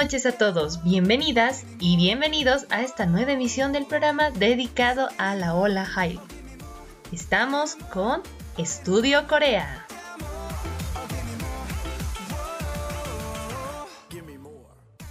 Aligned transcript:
Noches 0.00 0.24
a 0.24 0.32
todos, 0.32 0.82
bienvenidas 0.82 1.66
y 1.78 1.98
bienvenidos 1.98 2.64
a 2.70 2.80
esta 2.80 3.04
nueva 3.04 3.32
emisión 3.32 3.70
del 3.72 3.84
programa 3.84 4.30
dedicado 4.30 5.10
a 5.18 5.34
la 5.34 5.54
ola 5.54 5.84
Hallyu. 5.84 6.22
Estamos 7.12 7.74
con 7.92 8.22
Estudio 8.56 9.28
Corea. 9.28 9.86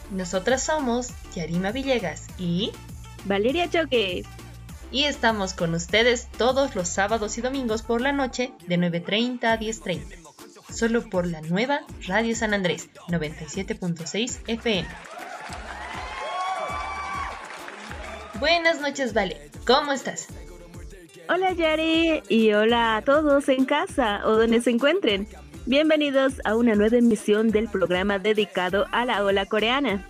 Nosotras 0.09 0.63
somos 0.63 1.09
Yarima 1.35 1.71
Villegas 1.71 2.25
y, 2.39 2.71
Valeria 3.25 3.69
Choque. 3.69 4.25
y 4.91 5.03
estamos 5.03 5.53
con 5.53 5.75
ustedes 5.75 6.29
todos 6.35 6.73
los 6.73 6.87
sábados 6.87 7.37
y 7.37 7.41
domingos 7.41 7.83
por 7.83 8.01
la 8.01 8.11
noche 8.11 8.53
de 8.67 8.79
9.30 8.79 9.43
a 9.43 9.59
10.30, 9.59 10.28
solo 10.71 11.09
por 11.09 11.27
la 11.27 11.41
nueva 11.41 11.81
Radio 12.07 12.35
San 12.35 12.53
Andrés 12.53 12.89
97.6 13.07 14.39
FM. 14.47 14.87
Buenas 18.39 18.79
noches, 18.79 19.13
Vale. 19.13 19.49
¿Cómo 19.67 19.91
estás? 19.91 20.27
Hola 21.27 21.51
Yari 21.51 22.23
y 22.27 22.53
hola 22.53 22.97
a 22.97 23.01
todos 23.03 23.49
en 23.49 23.65
casa 23.65 24.21
o 24.25 24.35
donde 24.35 24.61
se 24.61 24.71
encuentren. 24.71 25.27
Bienvenidos 25.65 26.41
a 26.45 26.55
una 26.55 26.73
nueva 26.73 26.97
emisión 26.97 27.49
del 27.49 27.67
programa 27.67 28.17
dedicado 28.17 28.87
a 28.91 29.05
la 29.05 29.23
ola 29.23 29.45
coreana. 29.45 30.07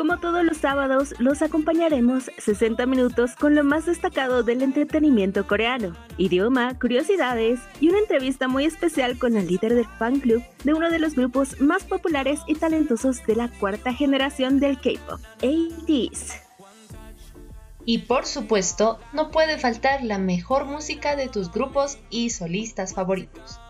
Como 0.00 0.16
todos 0.16 0.42
los 0.46 0.56
sábados, 0.56 1.14
los 1.18 1.42
acompañaremos 1.42 2.30
60 2.38 2.86
minutos 2.86 3.36
con 3.36 3.54
lo 3.54 3.64
más 3.64 3.84
destacado 3.84 4.42
del 4.42 4.62
entretenimiento 4.62 5.46
coreano, 5.46 5.94
idioma, 6.16 6.78
curiosidades 6.78 7.60
y 7.82 7.90
una 7.90 7.98
entrevista 7.98 8.48
muy 8.48 8.64
especial 8.64 9.18
con 9.18 9.34
la 9.34 9.42
líder 9.42 9.74
del 9.74 9.84
fan 9.98 10.20
club 10.20 10.42
de 10.64 10.72
uno 10.72 10.88
de 10.88 11.00
los 11.00 11.16
grupos 11.16 11.60
más 11.60 11.84
populares 11.84 12.40
y 12.46 12.54
talentosos 12.54 13.26
de 13.26 13.36
la 13.36 13.48
cuarta 13.48 13.92
generación 13.92 14.58
del 14.58 14.80
K-pop, 14.80 15.20
ATEEZ. 15.36 16.32
Y 17.84 17.98
por 17.98 18.24
supuesto, 18.24 19.00
no 19.12 19.30
puede 19.30 19.58
faltar 19.58 20.02
la 20.02 20.16
mejor 20.16 20.64
música 20.64 21.14
de 21.14 21.28
tus 21.28 21.52
grupos 21.52 21.98
y 22.08 22.30
solistas 22.30 22.94
favoritos. 22.94 23.60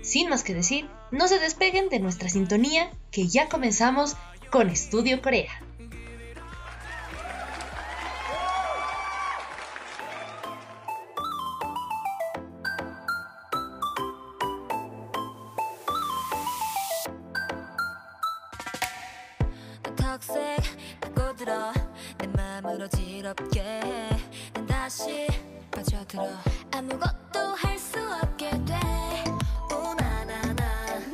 Sin 0.00 0.28
más 0.28 0.44
que 0.44 0.54
decir, 0.54 0.88
no 1.10 1.26
se 1.26 1.40
despeguen 1.40 1.88
de 1.88 1.98
nuestra 1.98 2.28
sintonía 2.28 2.88
que 3.10 3.26
ya 3.26 3.48
comenzamos 3.48 4.16
con 4.52 4.68
Estudio 4.68 5.22
Corea. 5.22 5.50
파고들어 21.52 21.72
내 22.18 22.26
맘을 22.28 22.82
어지럽게 22.82 23.60
해난 23.62 24.66
다시 24.66 25.26
빠져들어. 25.70 26.26
아무것도 26.74 27.40
할 27.56 27.78
수 27.78 27.98
없게 28.22 28.50
돼. 28.64 28.74
오나나나. 29.70 30.54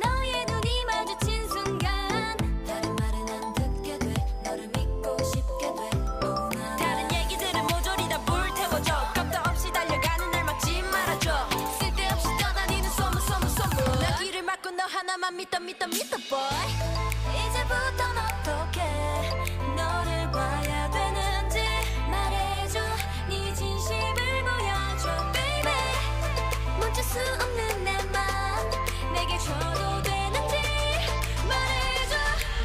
너의 0.01 0.45
눈이 0.45 0.85
마주친 0.85 1.47
순간 1.49 2.37
다른 2.65 2.95
말은 2.95 3.29
안 3.29 3.53
듣게 3.53 3.97
돼. 3.99 4.13
너를 4.45 4.67
믿고 4.67 5.17
싶게 5.23 5.67
돼. 5.75 6.25
오나나. 6.25 6.77
다른 6.77 7.11
얘기들은 7.13 7.63
모조리 7.63 8.07
다 8.09 8.19
불태워줘. 8.25 8.93
겁도 9.13 9.37
없이 9.49 9.71
달려가는 9.71 10.31
날 10.31 10.43
막지 10.45 10.81
말아줘. 10.83 11.49
쓸데없이 11.79 12.27
떠다니는 12.37 12.89
소문 12.91 13.21
소문 13.21 13.49
소문. 13.49 13.99
나 13.99 14.17
길을 14.19 14.43
막고 14.43 14.71
너 14.71 14.83
하나만 14.83 15.35
믿어 15.35 15.59
믿어 15.59 15.87
믿어 15.87 16.17
boy 16.29 16.88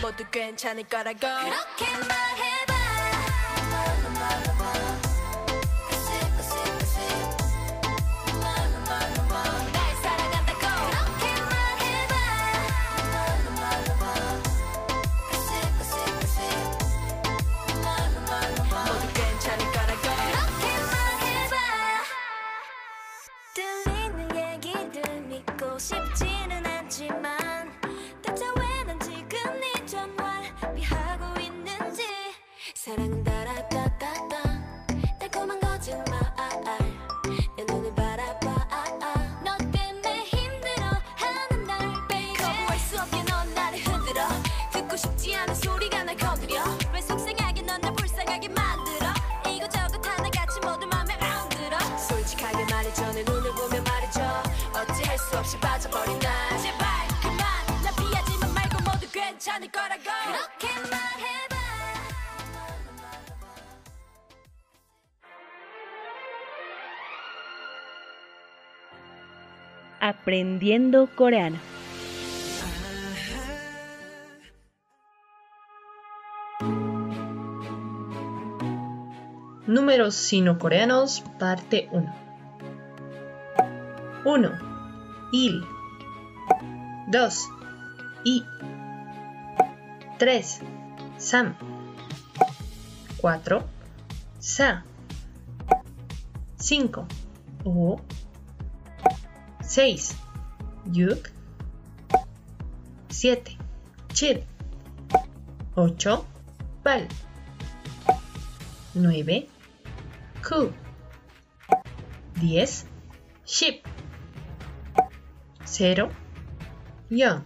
모두 0.04 0.22
괜찮을 0.30 0.84
거라고. 0.84 1.18
그렇게 1.18 1.90
말해 2.06 2.63
Aprendiendo 70.06 71.08
coreano. 71.16 71.58
Números 79.66 80.14
sino-coreanos, 80.14 81.22
parte 81.38 81.88
1. 81.90 82.14
1. 84.26 84.50
Il. 85.32 85.64
2. 87.06 87.48
I. 88.24 88.44
3. 90.18 90.60
Sam. 91.16 91.54
4. 93.22 93.64
Sa. 94.38 94.84
5. 96.58 97.06
O. 97.64 97.98
6. 99.66 100.16
Yuk. 100.92 101.30
7. 103.08 103.56
Chil. 104.12 104.44
8. 105.74 106.24
Pal. 106.82 107.08
9. 108.94 109.48
Ku. 110.46 110.70
10. 112.40 112.86
Ship. 113.46 113.80
0. 115.64 116.10
Young. 117.10 117.44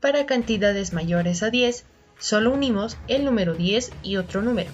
Para 0.00 0.26
cantidades 0.26 0.92
mayores 0.92 1.42
a 1.42 1.50
10, 1.50 1.84
solo 2.18 2.52
unimos 2.52 2.98
el 3.08 3.24
número 3.24 3.54
10 3.54 3.92
y 4.02 4.16
otro 4.16 4.42
número. 4.42 4.70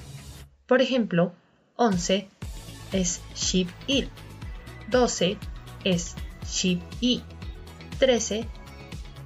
Por 0.67 0.83
ejemplo, 0.83 1.33
11 1.77 2.29
es 2.93 3.23
Ship 3.35 3.69
Il. 3.87 4.11
12 4.89 5.39
es 5.85 6.15
Ship 6.45 6.81
I. 7.01 7.23
13 7.99 8.47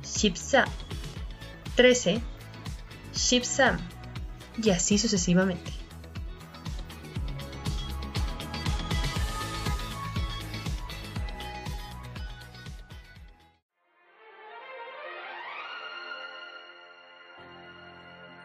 Ship 0.05 0.35
Sa. 0.37 0.65
13 1.77 2.21
Ship 3.15 3.43
Sam. 3.43 3.79
Y 4.63 4.71
así 4.71 4.99
sucesivamente. 4.99 5.73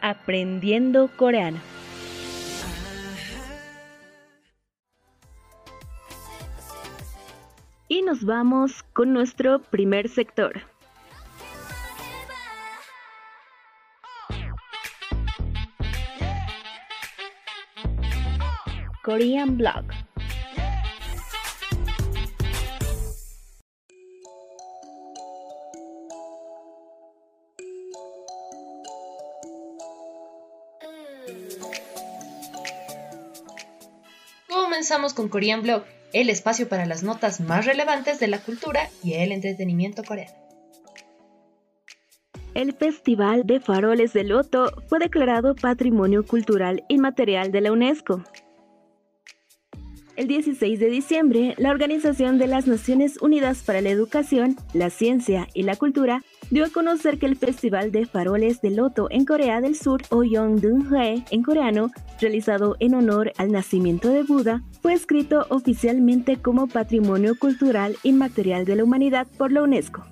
Aprendiendo 0.01 1.09
coreano. 1.15 1.74
Vamos 8.23 8.83
con 8.93 9.13
nuestro 9.13 9.59
primer 9.59 10.07
sector. 10.09 10.61
Korean 19.03 19.57
Blog. 19.57 19.85
Comenzamos 34.47 35.13
con 35.13 35.29
Korean 35.29 35.61
Blog, 35.61 35.83
el 36.15 36.29
espacio 36.29 36.69
para 36.69 36.85
las 36.85 37.03
notas 37.03 37.41
más 37.41 37.65
relevantes 37.65 38.21
de 38.21 38.27
la 38.27 38.39
cultura 38.39 38.89
y 39.03 39.15
el 39.15 39.33
entretenimiento 39.33 40.01
coreano. 40.01 40.33
El 42.53 42.71
Festival 42.71 43.45
de 43.45 43.59
Faroles 43.59 44.13
de 44.13 44.23
Loto 44.23 44.71
fue 44.87 44.99
declarado 44.99 45.55
Patrimonio 45.55 46.25
Cultural 46.25 46.85
Inmaterial 46.87 47.51
de 47.51 47.59
la 47.59 47.73
UNESCO. 47.73 48.23
El 50.15 50.29
16 50.29 50.79
de 50.79 50.89
diciembre, 50.89 51.53
la 51.57 51.71
Organización 51.71 52.37
de 52.37 52.47
las 52.47 52.65
Naciones 52.65 53.21
Unidas 53.21 53.63
para 53.63 53.81
la 53.81 53.89
Educación, 53.89 54.55
la 54.73 54.89
Ciencia 54.89 55.49
y 55.53 55.63
la 55.63 55.75
Cultura 55.75 56.23
dio 56.49 56.65
a 56.65 56.69
conocer 56.69 57.17
que 57.17 57.25
el 57.25 57.35
Festival 57.35 57.91
de 57.91 58.05
Faroles 58.05 58.61
de 58.61 58.71
Loto 58.71 59.07
en 59.09 59.25
Corea 59.25 59.61
del 59.61 59.75
Sur, 59.75 60.01
o 60.09 60.23
Yongdunhue 60.23 61.23
en 61.31 61.43
coreano, 61.43 61.91
realizado 62.19 62.75
en 62.79 62.95
honor 62.95 63.33
al 63.37 63.51
nacimiento 63.51 64.09
de 64.09 64.23
Buda, 64.23 64.63
fue 64.81 64.93
escrito 64.93 65.45
oficialmente 65.49 66.37
como 66.37 66.67
Patrimonio 66.67 67.37
Cultural 67.37 67.95
Inmaterial 68.03 68.65
de 68.65 68.75
la 68.75 68.83
Humanidad 68.83 69.27
por 69.37 69.51
la 69.51 69.63
UNESCO. 69.63 70.05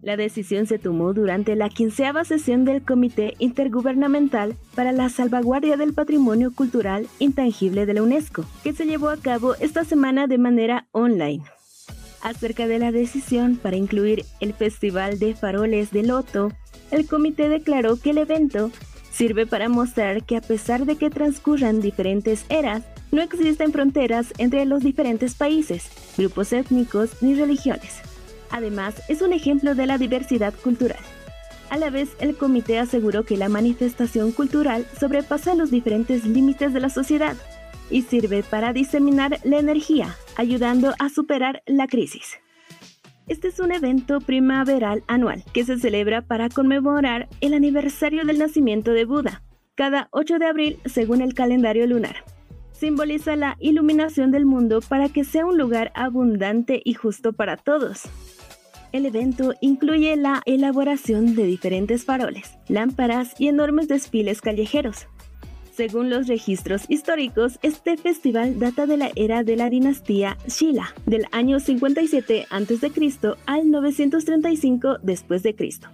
La 0.00 0.16
decisión 0.16 0.66
se 0.66 0.78
tomó 0.78 1.12
durante 1.12 1.56
la 1.56 1.68
quinceava 1.68 2.24
sesión 2.24 2.64
del 2.64 2.82
Comité 2.82 3.34
Intergubernamental 3.38 4.54
para 4.74 4.92
la 4.92 5.08
Salvaguardia 5.08 5.76
del 5.76 5.92
Patrimonio 5.92 6.52
Cultural 6.54 7.08
Intangible 7.18 7.84
de 7.84 7.94
la 7.94 8.02
UNESCO, 8.02 8.44
que 8.62 8.72
se 8.72 8.86
llevó 8.86 9.08
a 9.08 9.16
cabo 9.16 9.56
esta 9.56 9.84
semana 9.84 10.28
de 10.28 10.38
manera 10.38 10.86
online. 10.92 11.42
Acerca 12.22 12.66
de 12.66 12.78
la 12.78 12.90
decisión 12.90 13.56
para 13.56 13.76
incluir 13.76 14.24
el 14.40 14.52
Festival 14.52 15.18
de 15.18 15.34
Faroles 15.34 15.92
de 15.92 16.02
Loto, 16.02 16.52
el 16.90 17.06
comité 17.06 17.48
declaró 17.48 17.96
que 18.00 18.10
el 18.10 18.18
evento 18.18 18.70
sirve 19.12 19.46
para 19.46 19.68
mostrar 19.68 20.24
que 20.24 20.36
a 20.36 20.40
pesar 20.40 20.84
de 20.84 20.96
que 20.96 21.10
transcurran 21.10 21.80
diferentes 21.80 22.44
eras, 22.48 22.82
no 23.10 23.22
existen 23.22 23.72
fronteras 23.72 24.34
entre 24.38 24.64
los 24.64 24.82
diferentes 24.82 25.34
países, 25.34 25.88
grupos 26.16 26.52
étnicos 26.52 27.22
ni 27.22 27.34
religiones. 27.34 28.00
Además, 28.50 29.02
es 29.08 29.22
un 29.22 29.32
ejemplo 29.32 29.74
de 29.74 29.86
la 29.86 29.98
diversidad 29.98 30.54
cultural. 30.62 31.00
A 31.70 31.76
la 31.76 31.90
vez, 31.90 32.10
el 32.20 32.36
comité 32.36 32.78
aseguró 32.78 33.24
que 33.24 33.36
la 33.36 33.48
manifestación 33.48 34.32
cultural 34.32 34.86
sobrepasa 34.98 35.54
los 35.54 35.70
diferentes 35.70 36.24
límites 36.24 36.72
de 36.72 36.80
la 36.80 36.88
sociedad 36.88 37.36
y 37.90 38.02
sirve 38.02 38.42
para 38.42 38.72
diseminar 38.72 39.38
la 39.44 39.58
energía, 39.58 40.16
ayudando 40.36 40.94
a 40.98 41.08
superar 41.08 41.62
la 41.66 41.86
crisis. 41.86 42.38
Este 43.28 43.48
es 43.48 43.60
un 43.60 43.72
evento 43.72 44.20
primaveral 44.20 45.04
anual 45.06 45.44
que 45.52 45.64
se 45.64 45.78
celebra 45.78 46.22
para 46.22 46.48
conmemorar 46.48 47.28
el 47.42 47.52
aniversario 47.52 48.24
del 48.24 48.38
nacimiento 48.38 48.92
de 48.92 49.04
Buda, 49.04 49.42
cada 49.74 50.08
8 50.12 50.38
de 50.38 50.46
abril 50.46 50.78
según 50.86 51.20
el 51.20 51.34
calendario 51.34 51.86
lunar. 51.86 52.24
Simboliza 52.72 53.36
la 53.36 53.56
iluminación 53.60 54.30
del 54.30 54.46
mundo 54.46 54.80
para 54.80 55.08
que 55.08 55.24
sea 55.24 55.44
un 55.44 55.58
lugar 55.58 55.92
abundante 55.94 56.80
y 56.84 56.94
justo 56.94 57.32
para 57.32 57.56
todos. 57.56 58.08
El 58.92 59.04
evento 59.04 59.52
incluye 59.60 60.16
la 60.16 60.40
elaboración 60.46 61.34
de 61.34 61.44
diferentes 61.44 62.04
faroles, 62.04 62.56
lámparas 62.68 63.34
y 63.38 63.48
enormes 63.48 63.88
desfiles 63.88 64.40
callejeros. 64.40 65.06
Según 65.78 66.10
los 66.10 66.26
registros 66.26 66.86
históricos, 66.88 67.60
este 67.62 67.96
festival 67.96 68.58
data 68.58 68.84
de 68.84 68.96
la 68.96 69.12
era 69.14 69.44
de 69.44 69.54
la 69.54 69.70
dinastía 69.70 70.36
Shilla, 70.48 70.92
del 71.06 71.26
año 71.30 71.60
57 71.60 72.48
a.C. 72.50 73.36
al 73.46 73.70
935 73.70 74.98
después 75.04 75.44
de 75.44 75.54
Cristo. 75.54 75.86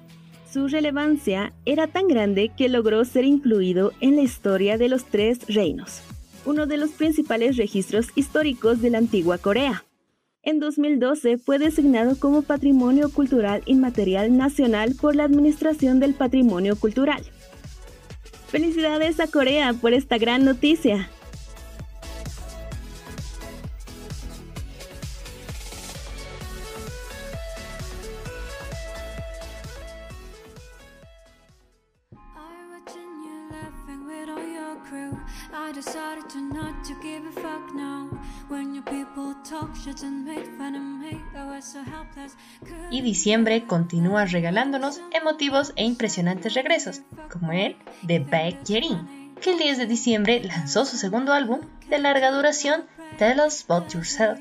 Su 0.50 0.68
relevancia 0.68 1.52
era 1.66 1.86
tan 1.86 2.08
grande 2.08 2.50
que 2.56 2.70
logró 2.70 3.04
ser 3.04 3.26
incluido 3.26 3.92
en 4.00 4.16
la 4.16 4.22
historia 4.22 4.78
de 4.78 4.88
los 4.88 5.04
Tres 5.04 5.40
Reinos, 5.48 6.00
uno 6.46 6.64
de 6.64 6.78
los 6.78 6.92
principales 6.92 7.58
registros 7.58 8.06
históricos 8.14 8.80
de 8.80 8.88
la 8.88 8.96
antigua 8.96 9.36
Corea. 9.36 9.84
En 10.42 10.60
2012 10.60 11.36
fue 11.36 11.58
designado 11.58 12.18
como 12.18 12.40
Patrimonio 12.40 13.10
Cultural 13.10 13.60
Inmaterial 13.66 14.34
Nacional 14.34 14.94
por 14.98 15.14
la 15.14 15.24
Administración 15.24 16.00
del 16.00 16.14
Patrimonio 16.14 16.74
Cultural. 16.76 17.22
Felicidades 18.54 19.18
a 19.18 19.26
Corea 19.26 19.74
por 19.74 19.94
esta 19.94 20.16
gran 20.16 20.44
noticia. 20.44 21.10
Y 42.90 43.00
diciembre 43.02 43.66
continúa 43.66 44.24
regalándonos 44.24 45.00
emotivos 45.12 45.72
e 45.76 45.84
impresionantes 45.84 46.54
regresos, 46.54 47.02
como 47.30 47.52
el 47.52 47.76
de 48.02 48.18
Baekhyun, 48.20 49.34
que 49.40 49.52
el 49.52 49.58
10 49.58 49.78
de 49.78 49.86
diciembre 49.86 50.42
lanzó 50.44 50.84
su 50.84 50.96
segundo 50.96 51.32
álbum 51.32 51.60
de 51.88 51.98
larga 51.98 52.30
duración, 52.30 52.84
Tell 53.18 53.40
Us 53.40 53.64
About 53.68 53.92
Yourself. 53.92 54.40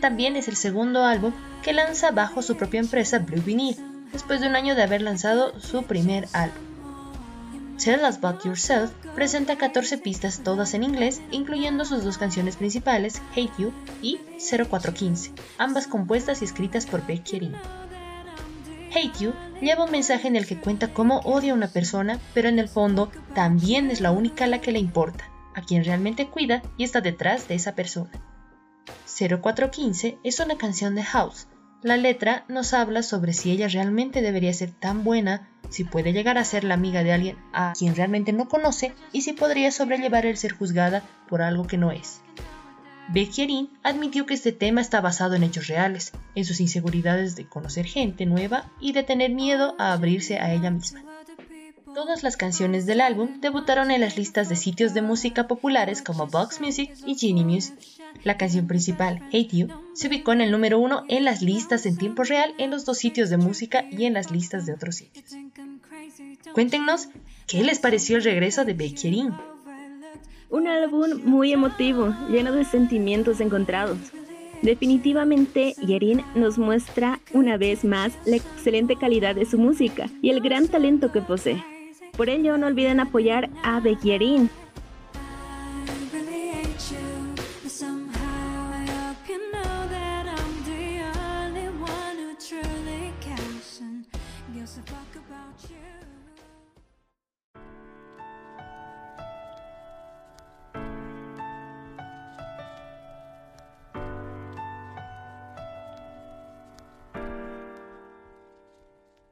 También 0.00 0.36
es 0.36 0.48
el 0.48 0.56
segundo 0.56 1.04
álbum 1.04 1.32
que 1.62 1.72
lanza 1.72 2.10
bajo 2.10 2.42
su 2.42 2.56
propia 2.56 2.80
empresa 2.80 3.18
Blue 3.18 3.42
Vinyl, 3.42 3.76
después 4.12 4.40
de 4.40 4.48
un 4.48 4.56
año 4.56 4.74
de 4.74 4.82
haber 4.82 5.02
lanzado 5.02 5.58
su 5.60 5.82
primer 5.82 6.28
álbum. 6.32 6.65
Tell 7.82 8.00
Us 8.08 8.16
About 8.16 8.42
Yourself 8.44 8.90
presenta 9.14 9.56
14 9.56 9.98
pistas 9.98 10.40
todas 10.42 10.72
en 10.72 10.82
inglés, 10.82 11.20
incluyendo 11.30 11.84
sus 11.84 12.04
dos 12.04 12.16
canciones 12.16 12.56
principales, 12.56 13.20
Hate 13.32 13.52
You 13.58 13.72
y 14.00 14.18
0415, 14.38 15.32
ambas 15.58 15.86
compuestas 15.86 16.40
y 16.40 16.46
escritas 16.46 16.86
por 16.86 17.06
Baekhyun. 17.06 17.54
Hate 18.94 19.18
You 19.18 19.34
lleva 19.60 19.84
un 19.84 19.90
mensaje 19.90 20.26
en 20.26 20.36
el 20.36 20.46
que 20.46 20.58
cuenta 20.58 20.94
cómo 20.94 21.18
odia 21.20 21.52
a 21.52 21.54
una 21.54 21.68
persona, 21.68 22.18
pero 22.32 22.48
en 22.48 22.58
el 22.58 22.68
fondo 22.68 23.10
también 23.34 23.90
es 23.90 24.00
la 24.00 24.10
única 24.10 24.44
a 24.44 24.48
la 24.48 24.62
que 24.62 24.72
le 24.72 24.78
importa, 24.78 25.30
a 25.54 25.60
quien 25.60 25.84
realmente 25.84 26.28
cuida 26.28 26.62
y 26.78 26.84
está 26.84 27.02
detrás 27.02 27.46
de 27.46 27.56
esa 27.56 27.74
persona. 27.74 28.10
0415 29.06 30.18
es 30.24 30.40
una 30.40 30.56
canción 30.56 30.94
de 30.94 31.02
House. 31.02 31.46
La 31.86 31.96
letra 31.96 32.44
nos 32.48 32.74
habla 32.74 33.04
sobre 33.04 33.32
si 33.32 33.52
ella 33.52 33.68
realmente 33.68 34.20
debería 34.20 34.52
ser 34.52 34.72
tan 34.72 35.04
buena, 35.04 35.48
si 35.70 35.84
puede 35.84 36.12
llegar 36.12 36.36
a 36.36 36.44
ser 36.44 36.64
la 36.64 36.74
amiga 36.74 37.04
de 37.04 37.12
alguien 37.12 37.36
a 37.52 37.74
quien 37.78 37.94
realmente 37.94 38.32
no 38.32 38.48
conoce 38.48 38.92
y 39.12 39.22
si 39.22 39.34
podría 39.34 39.70
sobrellevar 39.70 40.26
el 40.26 40.36
ser 40.36 40.50
juzgada 40.50 41.04
por 41.28 41.42
algo 41.42 41.68
que 41.68 41.78
no 41.78 41.92
es. 41.92 42.22
Becky 43.10 43.70
admitió 43.84 44.26
que 44.26 44.34
este 44.34 44.50
tema 44.50 44.80
está 44.80 45.00
basado 45.00 45.36
en 45.36 45.44
hechos 45.44 45.68
reales, 45.68 46.10
en 46.34 46.44
sus 46.44 46.58
inseguridades 46.58 47.36
de 47.36 47.48
conocer 47.48 47.86
gente 47.86 48.26
nueva 48.26 48.68
y 48.80 48.92
de 48.92 49.04
tener 49.04 49.30
miedo 49.30 49.76
a 49.78 49.92
abrirse 49.92 50.40
a 50.40 50.52
ella 50.52 50.72
misma. 50.72 51.04
Todas 51.94 52.24
las 52.24 52.36
canciones 52.36 52.84
del 52.84 53.00
álbum 53.00 53.40
debutaron 53.40 53.92
en 53.92 54.00
las 54.00 54.18
listas 54.18 54.48
de 54.48 54.56
sitios 54.56 54.92
de 54.92 55.02
música 55.02 55.46
populares 55.46 56.02
como 56.02 56.26
Vox 56.26 56.60
Music 56.60 56.92
y 57.06 57.14
Genie 57.14 57.44
Music. 57.44 57.76
La 58.24 58.36
canción 58.36 58.66
principal, 58.66 59.22
Hate 59.32 59.48
You, 59.52 59.68
se 59.94 60.08
ubicó 60.08 60.32
en 60.32 60.40
el 60.40 60.50
número 60.50 60.78
uno 60.78 61.04
en 61.08 61.24
las 61.24 61.42
listas 61.42 61.86
en 61.86 61.96
tiempo 61.96 62.24
real 62.24 62.54
en 62.58 62.70
los 62.70 62.84
dos 62.84 62.98
sitios 62.98 63.30
de 63.30 63.36
música 63.36 63.84
y 63.90 64.04
en 64.04 64.14
las 64.14 64.30
listas 64.30 64.66
de 64.66 64.72
otros 64.72 64.96
sitios. 64.96 65.24
Cuéntenos 66.52 67.08
qué 67.46 67.62
les 67.62 67.78
pareció 67.78 68.16
el 68.16 68.24
regreso 68.24 68.64
de 68.64 68.74
Becky 68.74 69.28
Un 70.50 70.66
álbum 70.66 71.20
muy 71.24 71.52
emotivo, 71.52 72.14
lleno 72.30 72.52
de 72.52 72.64
sentimientos 72.64 73.40
encontrados. 73.40 73.98
Definitivamente, 74.62 75.74
Yerin 75.86 76.22
nos 76.34 76.58
muestra 76.58 77.20
una 77.32 77.56
vez 77.56 77.84
más 77.84 78.12
la 78.24 78.36
excelente 78.36 78.96
calidad 78.96 79.34
de 79.34 79.44
su 79.44 79.58
música 79.58 80.08
y 80.22 80.30
el 80.30 80.40
gran 80.40 80.68
talento 80.68 81.12
que 81.12 81.20
posee. 81.20 81.62
Por 82.16 82.30
ello, 82.30 82.56
no 82.56 82.66
olviden 82.66 83.00
apoyar 83.00 83.50
a 83.62 83.82
Yerin. 83.82 84.48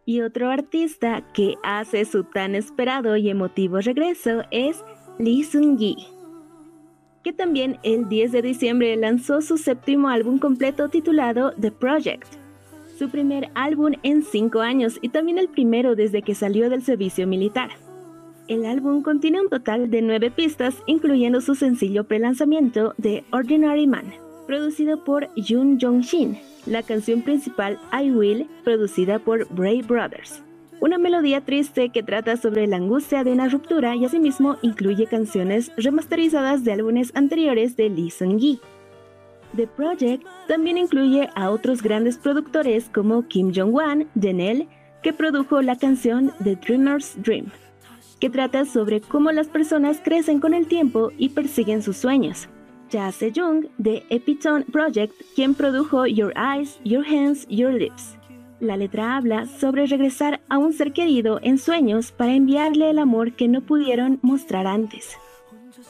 Y 0.07 0.21
otro 0.21 0.51
artista 0.51 1.23
que 1.33 1.55
hace 1.63 2.05
su 2.05 2.25
tan 2.25 2.55
esperado 2.55 3.17
y 3.17 3.31
emotivo 3.31 3.81
regreso 3.81 4.43
es 4.51 4.85
Lee 5.19 5.45
Seung-gi, 5.45 5.97
que 7.23 7.33
también 7.33 7.79
el 7.83 8.09
10 8.09 8.33
de 8.33 8.43
diciembre 8.43 8.97
lanzó 8.97 9.41
su 9.41 9.57
séptimo 9.57 10.09
álbum 10.09 10.39
completo 10.39 10.91
titulado 10.91 11.53
The 11.59 11.71
Project, 11.71 12.27
su 12.99 13.09
primer 13.09 13.49
álbum 13.55 13.95
en 14.03 14.23
cinco 14.23 14.61
años 14.61 14.99
y 15.01 15.09
también 15.09 15.39
el 15.39 15.49
primero 15.49 15.97
desde 15.97 16.23
que 16.23 16.35
salió 16.35 16.69
del 16.69 16.83
servicio 16.83 17.27
militar. 17.27 17.71
El 18.47 18.67
álbum 18.67 19.03
contiene 19.03 19.41
un 19.41 19.49
total 19.49 19.91
de 19.91 20.03
nueve 20.03 20.31
pistas, 20.31 20.77
incluyendo 20.87 21.41
su 21.41 21.55
sencillo 21.55 22.05
prelanzamiento 22.05 22.93
de 22.99 23.25
Ordinary 23.31 23.87
Man, 23.87 24.13
producido 24.47 25.05
por 25.05 25.29
Jun 25.37 25.79
Jong-shin, 25.81 26.39
la 26.67 26.83
canción 26.83 27.23
principal 27.23 27.79
I 27.93 28.11
Will, 28.11 28.49
producida 28.65 29.19
por 29.19 29.47
Bray 29.55 29.83
Brothers. 29.83 30.43
Una 30.81 30.99
melodía 30.99 31.41
triste 31.41 31.89
que 31.89 32.03
trata 32.03 32.37
sobre 32.37 32.67
la 32.67 32.77
angustia 32.77 33.25
de 33.25 33.33
una 33.33 33.49
ruptura 33.49 33.97
y 33.97 34.05
asimismo 34.05 34.57
incluye 34.63 35.07
canciones 35.07 35.73
remasterizadas 35.77 36.65
de 36.65 36.73
álbumes 36.73 37.13
anteriores 37.15 37.77
de 37.77 37.89
Lee 37.89 38.11
Seung-gi. 38.11 38.61
The 39.57 39.67
Project 39.67 40.27
también 40.49 40.77
incluye 40.79 41.31
a 41.37 41.51
otros 41.51 41.81
grandes 41.81 42.19
productores 42.19 42.91
como 42.93 43.27
Kim 43.29 43.53
Jong-wan, 43.55 44.09
Janelle, 44.21 44.69
que 45.03 45.13
produjo 45.13 45.63
la 45.63 45.77
canción 45.77 46.33
The 46.43 46.57
Dreamer's 46.57 47.15
Dream, 47.23 47.47
que 48.21 48.31
trata 48.31 48.65
sobre 48.65 49.01
cómo 49.01 49.31
las 49.33 49.47
personas 49.49 50.01
crecen 50.03 50.41
con 50.41 50.55
el 50.55 50.67
tiempo 50.67 51.13
y 51.17 51.29
persiguen 51.29 51.83
sus 51.83 51.99
sueños. 51.99 52.49
Ja 52.95 53.11
Se-jung 53.11 53.67
de 53.77 54.05
Epitone 54.09 54.65
Project, 54.67 55.21
quien 55.35 55.55
produjo 55.55 56.07
Your 56.07 56.33
Eyes, 56.37 56.79
Your 56.85 57.05
Hands, 57.05 57.45
Your 57.49 57.73
Lips. 57.73 58.17
La 58.61 58.77
letra 58.77 59.17
habla 59.17 59.47
sobre 59.47 59.87
regresar 59.87 60.41
a 60.49 60.59
un 60.59 60.73
ser 60.73 60.93
querido 60.93 61.41
en 61.43 61.59
sueños 61.59 62.13
para 62.13 62.35
enviarle 62.35 62.91
el 62.91 63.01
amor 63.01 63.33
que 63.33 63.49
no 63.49 63.63
pudieron 63.63 64.21
mostrar 64.23 64.69
antes. 64.69 65.19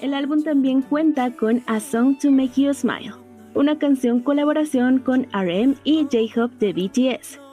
El 0.00 0.14
álbum 0.14 0.42
también 0.42 0.80
cuenta 0.80 1.30
con 1.32 1.62
A 1.66 1.78
Song 1.78 2.16
to 2.18 2.30
Make 2.30 2.62
You 2.62 2.72
Smile, 2.72 3.12
una 3.52 3.78
canción 3.78 4.20
colaboración 4.20 4.98
con 4.98 5.26
RM 5.34 5.74
y 5.84 6.04
J-Hope 6.04 6.56
de 6.58 6.72
BTS. 6.72 7.43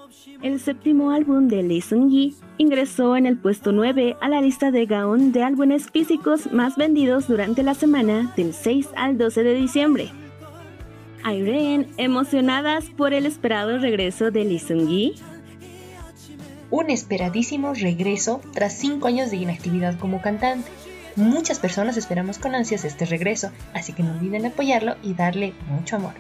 El 0.42 0.60
séptimo 0.60 1.12
álbum 1.12 1.48
de 1.50 1.62
Lee 1.62 1.82
Seung-gi 1.82 2.36
ingresó 2.58 3.16
en 3.16 3.28
el 3.28 3.38
puesto 3.38 3.72
9 3.72 4.18
a 4.20 4.28
la 4.28 4.42
lista 4.42 4.72
de 4.72 4.88
Gaon 4.88 5.32
de 5.32 5.44
álbumes 5.44 5.92
físicos 5.92 6.52
más 6.52 6.78
vendidos 6.78 7.28
durante 7.28 7.62
la 7.62 7.76
semana 7.76 8.34
del 8.36 8.56
6 8.56 8.90
al 8.96 9.20
12 9.20 9.44
de 9.44 9.54
diciembre. 9.54 10.10
Irene, 11.24 11.90
emocionadas 11.98 12.86
por 12.86 13.14
el 13.14 13.28
esperado 13.28 13.78
regreso 13.78 14.32
de 14.32 14.44
Lee 14.44 14.58
Seung-gi, 14.58 15.14
Un 16.72 16.90
esperadísimo 16.90 17.76
regreso 17.76 18.42
tras 18.52 18.74
5 18.74 19.08
años 19.08 19.30
de 19.30 19.38
inactividad 19.38 20.00
como 20.00 20.24
cantante. 20.24 20.72
Muchas 21.16 21.60
personas 21.60 21.98
esperamos 21.98 22.40
con 22.40 22.56
ansias 22.56 22.84
este 22.84 23.06
regreso, 23.06 23.52
así 23.76 23.94
que 23.94 24.02
no 24.02 24.14
olviden 24.14 24.48
apoyarlo 24.48 24.96
y 25.04 25.14
darle 25.14 25.54
mucho 25.70 25.98
amor. 25.98 26.14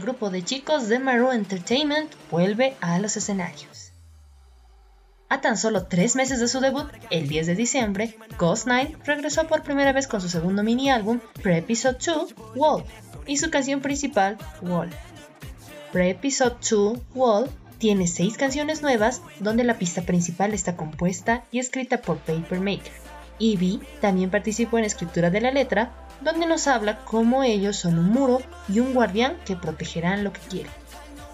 Grupo 0.00 0.30
de 0.30 0.44
chicos 0.44 0.88
de 0.88 0.98
Maroon 0.98 1.34
Entertainment 1.34 2.12
vuelve 2.30 2.76
a 2.80 2.98
los 2.98 3.16
escenarios. 3.16 3.92
A 5.28 5.40
tan 5.40 5.56
solo 5.56 5.86
tres 5.86 6.16
meses 6.16 6.40
de 6.40 6.48
su 6.48 6.58
debut, 6.58 6.90
el 7.10 7.28
10 7.28 7.46
de 7.46 7.54
diciembre, 7.54 8.16
Ghost 8.36 8.66
Night 8.66 8.96
regresó 9.04 9.46
por 9.46 9.62
primera 9.62 9.92
vez 9.92 10.08
con 10.08 10.20
su 10.20 10.28
segundo 10.28 10.64
mini 10.64 10.90
álbum, 10.90 11.20
Pre-Episode 11.42 11.98
2, 12.04 12.34
Wall, 12.56 12.84
y 13.26 13.36
su 13.36 13.48
canción 13.48 13.80
principal, 13.80 14.38
Wall. 14.60 14.90
Pre-Episode 15.92 16.56
2, 16.68 16.98
Wall, 17.14 17.48
tiene 17.78 18.08
seis 18.08 18.36
canciones 18.36 18.82
nuevas, 18.82 19.22
donde 19.38 19.62
la 19.62 19.78
pista 19.78 20.02
principal 20.02 20.52
está 20.52 20.76
compuesta 20.76 21.44
y 21.52 21.60
escrita 21.60 22.02
por 22.02 22.18
Papermaker. 22.18 22.92
Evie 23.38 23.80
también 24.00 24.30
participó 24.30 24.78
en 24.78 24.82
la 24.82 24.88
escritura 24.88 25.30
de 25.30 25.40
la 25.40 25.50
letra, 25.50 25.92
donde 26.20 26.46
nos 26.46 26.66
habla 26.66 26.98
cómo 27.04 27.42
ellos 27.42 27.76
son 27.76 27.98
un 27.98 28.10
muro 28.10 28.40
y 28.68 28.80
un 28.80 28.94
guardián 28.94 29.36
que 29.44 29.56
protegerán 29.56 30.24
lo 30.24 30.32
que 30.32 30.40
quieren. 30.40 30.72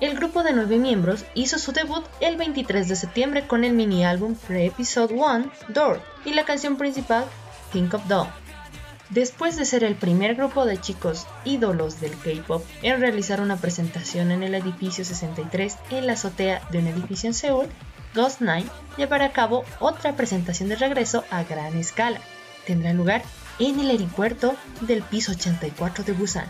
El 0.00 0.14
grupo 0.14 0.43
de 0.43 0.52
nueve 0.52 0.76
miembros 0.76 1.25
hizo 1.35 1.59
su 1.59 1.73
debut 1.73 2.05
el 2.21 2.37
23 2.37 2.87
de 2.87 2.97
septiembre 2.97 3.47
con 3.47 3.64
el 3.64 3.73
mini 3.73 4.05
álbum 4.05 4.35
Pre-Episode 4.35 5.14
1, 5.14 5.50
Door, 5.69 6.02
y 6.26 6.35
la 6.35 6.45
canción 6.45 6.76
principal, 6.76 7.25
Think 7.73 7.95
of 7.95 8.07
Dawn. 8.07 8.28
Después 9.09 9.57
de 9.57 9.64
ser 9.64 9.85
el 9.85 9.95
primer 9.95 10.35
grupo 10.35 10.66
de 10.66 10.78
chicos 10.78 11.26
ídolos 11.45 12.00
del 12.00 12.12
K-pop 12.19 12.64
en 12.83 13.00
realizar 13.00 13.40
una 13.40 13.57
presentación 13.57 14.33
en 14.33 14.43
el 14.43 14.55
edificio 14.55 15.05
63 15.05 15.78
en 15.90 16.07
la 16.07 16.14
azotea 16.14 16.61
de 16.71 16.78
un 16.81 16.88
edificio 16.88 17.28
en 17.28 17.35
Seúl, 17.35 17.66
Ghost 18.14 18.40
Nine 18.40 18.66
llevará 18.97 19.26
a 19.26 19.33
cabo 19.33 19.64
otra 19.78 20.16
presentación 20.16 20.69
de 20.69 20.76
regreso 20.76 21.25
a 21.31 21.45
gran 21.45 21.76
escala. 21.78 22.21
Tendrá 22.66 22.93
lugar 22.93 23.23
en 23.58 23.80
el 23.80 23.90
aeropuerto 23.90 24.54
del 24.82 25.02
piso 25.02 25.32
84 25.32 26.04
de 26.04 26.12
Busan. 26.12 26.46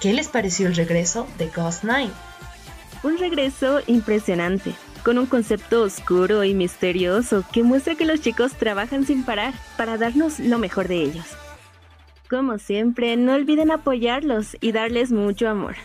¿Qué 0.00 0.12
les 0.12 0.28
pareció 0.28 0.66
el 0.66 0.74
regreso 0.74 1.28
de 1.38 1.48
Ghost 1.48 1.84
Nine? 1.84 2.10
Un 3.02 3.18
regreso 3.18 3.80
impresionante, 3.86 4.74
con 5.04 5.18
un 5.18 5.26
concepto 5.26 5.82
oscuro 5.82 6.44
y 6.44 6.54
misterioso 6.54 7.44
que 7.52 7.62
muestra 7.62 7.94
que 7.94 8.04
los 8.04 8.20
chicos 8.20 8.52
trabajan 8.52 9.06
sin 9.06 9.24
parar 9.24 9.54
para 9.76 9.98
darnos 9.98 10.38
lo 10.38 10.58
mejor 10.58 10.88
de 10.88 11.02
ellos. 11.02 11.26
Como 12.28 12.58
siempre, 12.58 13.16
no 13.16 13.34
olviden 13.34 13.70
apoyarlos 13.70 14.56
y 14.60 14.72
darles 14.72 15.12
mucho 15.12 15.48
amor. 15.48 15.76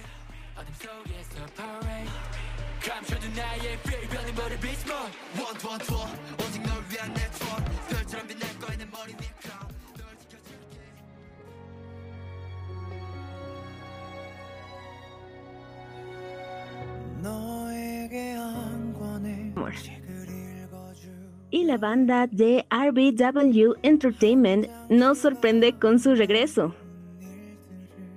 La 21.68 21.78
banda 21.78 22.28
de 22.28 22.66
RBW 22.72 23.74
Entertainment 23.84 24.68
nos 24.90 25.18
sorprende 25.18 25.74
con 25.74 26.00
su 26.00 26.16
regreso. 26.16 26.74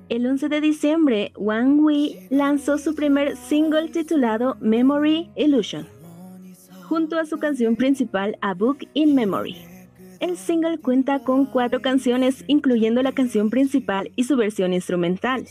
El 0.09 0.25
11 0.25 0.49
de 0.49 0.61
diciembre, 0.61 1.33
Wang 1.37 1.81
Wei 1.81 2.29
lanzó 2.31 2.79
su 2.79 2.95
primer 2.95 3.37
single 3.37 3.89
titulado 3.89 4.57
Memory 4.61 5.31
Illusion, 5.37 5.87
junto 6.85 7.19
a 7.19 7.27
su 7.27 7.39
canción 7.39 7.75
principal 7.75 8.39
A 8.41 8.55
Book 8.55 8.87
in 8.95 9.17
Memory. 9.17 9.57
El 10.21 10.37
single 10.37 10.79
cuenta 10.79 11.19
con 11.19 11.45
cuatro 11.47 11.81
canciones, 11.81 12.45
incluyendo 12.47 13.03
la 13.03 13.13
canción 13.13 13.51
principal 13.51 14.13
y 14.15 14.25
su 14.25 14.37
versión 14.37 14.73
instrumental. 14.73 15.45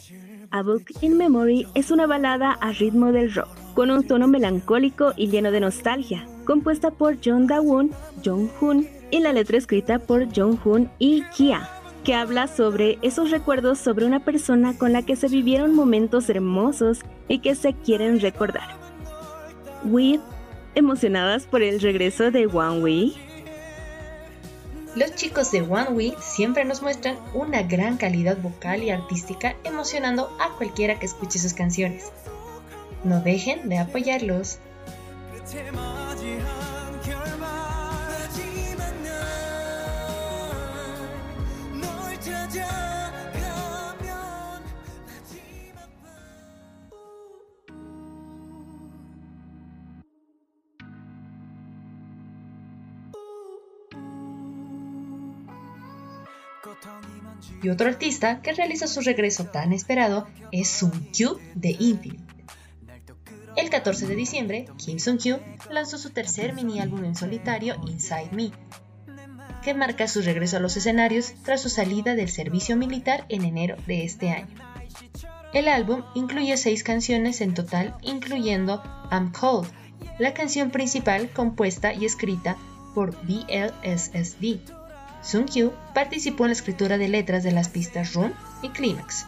A 0.51 0.63
Book 0.63 0.85
in 1.01 1.17
Memory 1.17 1.67
es 1.75 1.91
una 1.91 2.07
balada 2.07 2.53
a 2.53 2.71
ritmo 2.71 3.11
del 3.11 3.33
rock, 3.33 3.49
con 3.73 3.91
un 3.91 4.07
tono 4.07 4.27
melancólico 4.27 5.13
y 5.17 5.27
lleno 5.27 5.51
de 5.51 5.59
nostalgia, 5.59 6.25
compuesta 6.49 6.89
por 6.89 7.19
John 7.23 7.45
Da-woon, 7.45 7.91
Jong 8.25 8.49
Hoon 8.59 8.89
y 9.11 9.19
la 9.19 9.33
letra 9.33 9.55
escrita 9.55 9.99
por 9.99 10.35
Jong 10.35 10.57
Hoon 10.63 10.89
y 10.97 11.21
Kia, 11.25 11.69
que 12.03 12.15
habla 12.15 12.47
sobre 12.47 12.97
esos 13.03 13.29
recuerdos 13.29 13.77
sobre 13.77 14.07
una 14.07 14.25
persona 14.25 14.75
con 14.75 14.91
la 14.91 15.03
que 15.03 15.15
se 15.15 15.27
vivieron 15.27 15.75
momentos 15.75 16.27
hermosos 16.27 17.01
y 17.27 17.37
que 17.37 17.53
se 17.53 17.73
quieren 17.73 18.19
recordar. 18.19 18.67
With, 19.83 20.21
emocionadas 20.73 21.45
por 21.45 21.61
el 21.61 21.79
regreso 21.79 22.31
de 22.31 22.47
Wang 22.47 22.81
Wei, 22.81 23.15
Los 24.95 25.13
chicos 25.13 25.51
de 25.51 25.61
One 25.61 25.91
Week 25.91 26.19
siempre 26.19 26.65
nos 26.65 26.81
muestran 26.81 27.19
una 27.35 27.61
gran 27.61 27.97
calidad 27.97 28.37
vocal 28.41 28.81
y 28.81 28.89
artística, 28.89 29.55
emocionando 29.65 30.35
a 30.39 30.57
cualquiera 30.57 30.97
que 30.97 31.05
escuche 31.05 31.37
sus 31.37 31.53
canciones. 31.53 32.11
No 33.03 33.21
dejen 33.21 33.69
de 33.69 33.77
apoyarlos. 33.77 34.57
끝에 35.48 35.70
맞이한 35.70 37.00
결말 37.02 37.48
하지만 38.10 39.02
난널 41.80 42.20
찾아가면 42.20 42.64
마지막 45.06 45.88
밤 46.02 46.14
Y 57.62 57.70
otro 57.70 57.88
artista 57.88 58.40
que 58.42 58.52
realiza 58.52 58.86
su 58.86 59.00
regreso 59.00 59.46
tan 59.46 59.72
esperado 59.72 60.26
es 60.52 60.68
Sung-kyu 60.68 61.38
de 61.54 61.76
Infinite. 61.78 62.37
El 63.59 63.69
14 63.69 64.07
de 64.07 64.15
diciembre, 64.15 64.67
Kim 64.77 64.99
Sung-kyu 64.99 65.37
lanzó 65.69 65.97
su 65.97 66.11
tercer 66.11 66.53
mini 66.53 66.79
álbum 66.79 67.03
en 67.03 67.13
solitario, 67.13 67.75
Inside 67.87 68.29
Me, 68.31 68.51
que 69.61 69.73
marca 69.73 70.07
su 70.07 70.21
regreso 70.21 70.55
a 70.55 70.59
los 70.61 70.77
escenarios 70.77 71.33
tras 71.43 71.61
su 71.61 71.67
salida 71.67 72.15
del 72.15 72.29
servicio 72.29 72.77
militar 72.77 73.25
en 73.27 73.43
enero 73.43 73.75
de 73.85 74.05
este 74.05 74.29
año. 74.29 74.47
El 75.51 75.67
álbum 75.67 76.03
incluye 76.15 76.55
seis 76.55 76.83
canciones 76.83 77.41
en 77.41 77.53
total, 77.53 77.97
incluyendo 78.01 78.81
I'm 79.11 79.33
Cold, 79.33 79.67
la 80.19 80.33
canción 80.33 80.71
principal 80.71 81.29
compuesta 81.29 81.93
y 81.93 82.05
escrita 82.05 82.55
por 82.95 83.11
BLSSD. 83.25 84.61
Sung-kyu 85.21 85.73
participó 85.93 86.45
en 86.45 86.51
la 86.51 86.55
escritura 86.55 86.97
de 86.97 87.09
letras 87.09 87.43
de 87.43 87.51
las 87.51 87.67
pistas 87.67 88.13
Run 88.13 88.33
y 88.61 88.69
Climax. 88.69 89.25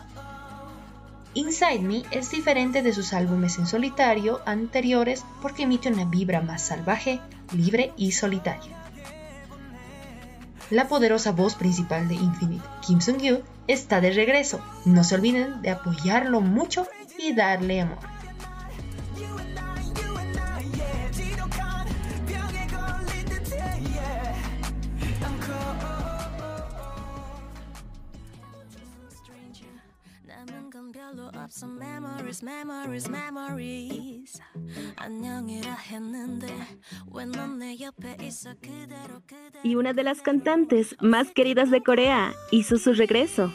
Inside 1.34 1.80
Me 1.80 2.04
es 2.12 2.30
diferente 2.32 2.84
de 2.84 2.94
sus 2.94 3.14
álbumes 3.14 3.58
en 3.58 3.66
solitario 3.66 4.42
anteriores 4.46 5.24
porque 5.42 5.64
emite 5.64 5.90
una 5.90 6.06
vibra 6.06 6.42
más 6.42 6.62
salvaje, 6.62 7.22
libre 7.54 7.94
y 7.96 8.12
solitaria. 8.12 8.78
La 10.70 10.88
poderosa 10.88 11.32
voz 11.32 11.56
principal 11.56 12.08
de 12.08 12.16
Infinite, 12.16 12.66
Kim 12.86 13.00
Sung-gyu, 13.00 13.44
está 13.68 14.02
de 14.02 14.12
regreso. 14.12 14.62
No 14.86 15.04
se 15.04 15.16
olviden 15.16 15.62
de 15.62 15.70
apoyarlo 15.70 16.42
mucho 16.42 16.88
y 17.18 17.34
darle 17.34 17.82
amor. 17.82 18.00
Y 39.64 39.76
una 39.76 39.94
de 39.94 40.04
las 40.04 40.22
cantantes 40.22 40.96
más 41.02 41.32
queridas 41.32 41.70
de 41.70 41.82
Corea 41.82 42.34
hizo 42.52 42.78
su 42.78 42.94
regreso. 42.94 43.52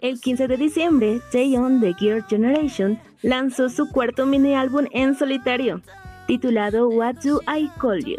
El 0.00 0.20
15 0.20 0.48
de 0.48 0.56
diciembre, 0.56 1.20
Jaeyeon 1.32 1.80
de 1.80 1.94
Girl 1.94 2.24
Generation 2.24 3.00
lanzó 3.22 3.68
su 3.68 3.90
cuarto 3.90 4.26
mini 4.26 4.54
álbum 4.54 4.86
en 4.92 5.14
solitario, 5.14 5.80
titulado 6.26 6.88
What 6.88 7.16
Do 7.24 7.40
I 7.42 7.70
Call 7.80 8.04
You. 8.04 8.18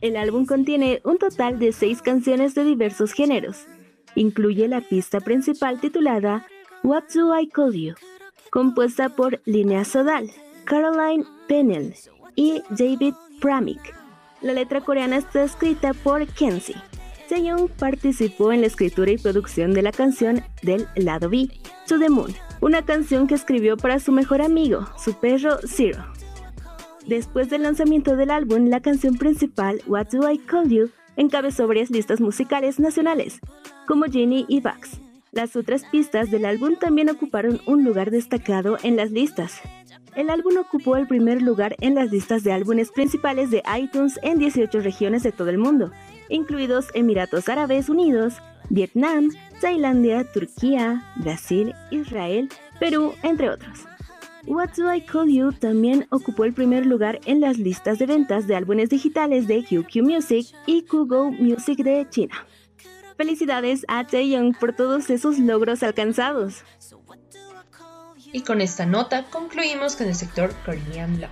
El 0.00 0.16
álbum 0.16 0.46
contiene 0.46 1.00
un 1.04 1.18
total 1.18 1.58
de 1.58 1.72
seis 1.72 2.00
canciones 2.00 2.54
de 2.54 2.62
diversos 2.62 3.12
géneros. 3.12 3.66
Incluye 4.14 4.68
la 4.68 4.80
pista 4.80 5.20
principal 5.20 5.80
titulada 5.80 6.46
What 6.84 7.04
Do 7.12 7.36
I 7.36 7.48
Call 7.48 7.72
You, 7.72 7.94
compuesta 8.50 9.08
por 9.08 9.40
Linnea 9.44 9.84
Sodal, 9.84 10.30
Caroline 10.64 11.24
Pennell 11.48 11.94
y 12.36 12.62
David 12.70 13.14
Pramik. 13.40 13.80
La 14.42 14.52
letra 14.52 14.80
coreana 14.80 15.16
está 15.16 15.42
escrita 15.42 15.92
por 15.92 16.26
Kenzie. 16.28 16.76
Taeyong 17.28 17.68
participó 17.68 18.52
en 18.52 18.60
la 18.60 18.68
escritura 18.68 19.10
y 19.10 19.18
producción 19.18 19.72
de 19.72 19.82
la 19.82 19.92
canción 19.92 20.42
del 20.62 20.86
lado 20.94 21.28
B, 21.28 21.48
To 21.88 21.98
the 21.98 22.08
Moon, 22.08 22.32
una 22.60 22.84
canción 22.84 23.26
que 23.26 23.34
escribió 23.34 23.76
para 23.76 23.98
su 23.98 24.12
mejor 24.12 24.40
amigo, 24.40 24.86
su 25.02 25.14
perro 25.14 25.58
Zero. 25.66 26.04
Después 27.06 27.50
del 27.50 27.64
lanzamiento 27.64 28.16
del 28.16 28.30
álbum, 28.30 28.68
la 28.68 28.80
canción 28.80 29.16
principal, 29.16 29.82
What 29.86 30.08
Do 30.12 30.30
I 30.30 30.38
Call 30.38 30.68
You, 30.68 30.90
encabezó 31.16 31.66
varias 31.66 31.90
listas 31.90 32.20
musicales 32.20 32.78
nacionales, 32.78 33.40
como 33.86 34.04
Genie 34.04 34.46
y 34.48 34.60
Vax. 34.60 35.00
Las 35.32 35.56
otras 35.56 35.84
pistas 35.84 36.30
del 36.30 36.44
álbum 36.44 36.76
también 36.80 37.10
ocuparon 37.10 37.60
un 37.66 37.84
lugar 37.84 38.10
destacado 38.10 38.78
en 38.82 38.96
las 38.96 39.10
listas. 39.10 39.60
El 40.16 40.30
álbum 40.30 40.56
ocupó 40.58 40.96
el 40.96 41.06
primer 41.06 41.42
lugar 41.42 41.76
en 41.80 41.94
las 41.94 42.10
listas 42.10 42.42
de 42.44 42.52
álbumes 42.52 42.90
principales 42.90 43.50
de 43.50 43.62
iTunes 43.78 44.18
en 44.22 44.38
18 44.38 44.80
regiones 44.80 45.22
de 45.22 45.32
todo 45.32 45.50
el 45.50 45.58
mundo, 45.58 45.92
incluidos 46.28 46.88
Emiratos 46.94 47.48
Árabes 47.48 47.88
Unidos, 47.88 48.34
Vietnam, 48.70 49.30
Tailandia, 49.60 50.24
Turquía, 50.32 51.04
Brasil, 51.16 51.74
Israel, 51.90 52.48
Perú, 52.80 53.12
entre 53.22 53.50
otros. 53.50 53.80
What 54.46 54.70
Do 54.76 54.92
I 54.92 55.02
Call 55.02 55.28
You 55.28 55.52
también 55.52 56.06
ocupó 56.10 56.44
el 56.44 56.54
primer 56.54 56.86
lugar 56.86 57.20
en 57.26 57.40
las 57.40 57.58
listas 57.58 57.98
de 57.98 58.06
ventas 58.06 58.46
de 58.46 58.56
álbumes 58.56 58.88
digitales 58.88 59.46
de 59.46 59.62
QQ 59.62 60.02
Music 60.02 60.46
y 60.64 60.82
Kugo 60.82 61.30
Music 61.32 61.78
de 61.84 62.06
China. 62.08 62.46
Felicidades 63.18 63.84
a 63.88 64.06
Taeyong 64.06 64.54
por 64.54 64.76
todos 64.76 65.10
esos 65.10 65.40
logros 65.40 65.82
alcanzados. 65.82 66.62
Y 68.32 68.42
con 68.42 68.60
esta 68.60 68.86
nota 68.86 69.24
concluimos 69.28 69.96
con 69.96 70.06
el 70.06 70.14
sector 70.14 70.54
Korean 70.64 71.20
Love. 71.20 71.30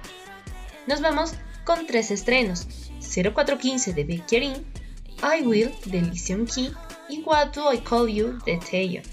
Nos 0.89 1.01
vamos 1.01 1.35
con 1.65 1.87
tres 1.87 2.11
estrenos: 2.11 2.67
0415 3.01 3.93
de 3.95 4.03
Baekhyun, 4.03 4.65
I 5.23 5.47
Will 5.47 5.71
de 5.85 6.03
Lee 6.03 6.19
Seung 6.19 6.49
Ki 6.49 6.73
y 7.09 7.23
What 7.23 7.55
Do 7.55 7.73
I 7.73 7.79
Call 7.79 8.09
You 8.09 8.39
de 8.45 8.59
Taeyong. 8.59 9.05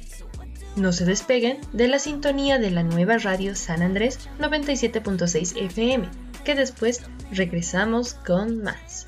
No 0.75 0.91
se 0.93 1.05
despeguen 1.05 1.59
de 1.73 1.87
la 1.87 1.99
sintonía 1.99 2.57
de 2.57 2.71
la 2.71 2.81
nueva 2.81 3.19
radio 3.19 3.55
San 3.55 3.83
Andrés 3.83 4.17
97.6 4.39 5.63
FM, 5.65 6.09
que 6.43 6.55
después 6.55 7.03
regresamos 7.31 8.15
con 8.15 8.63
más. 8.63 9.07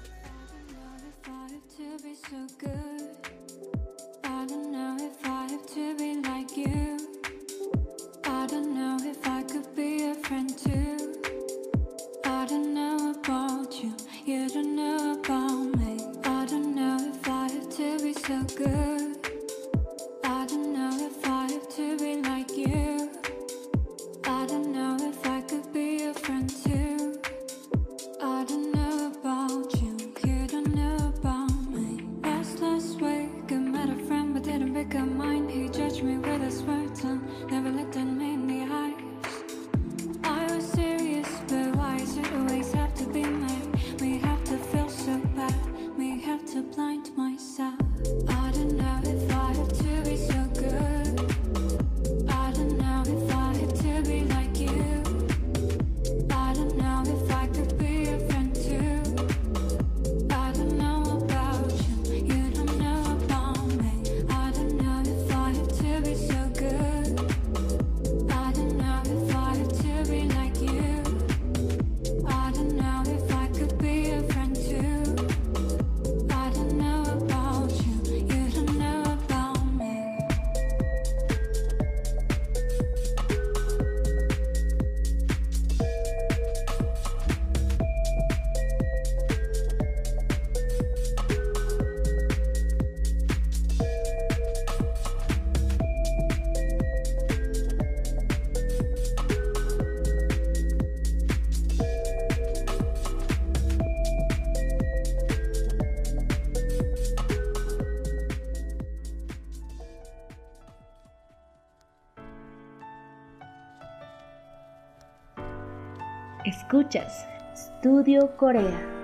Studio 118.05 118.27
Corea. 118.37 118.94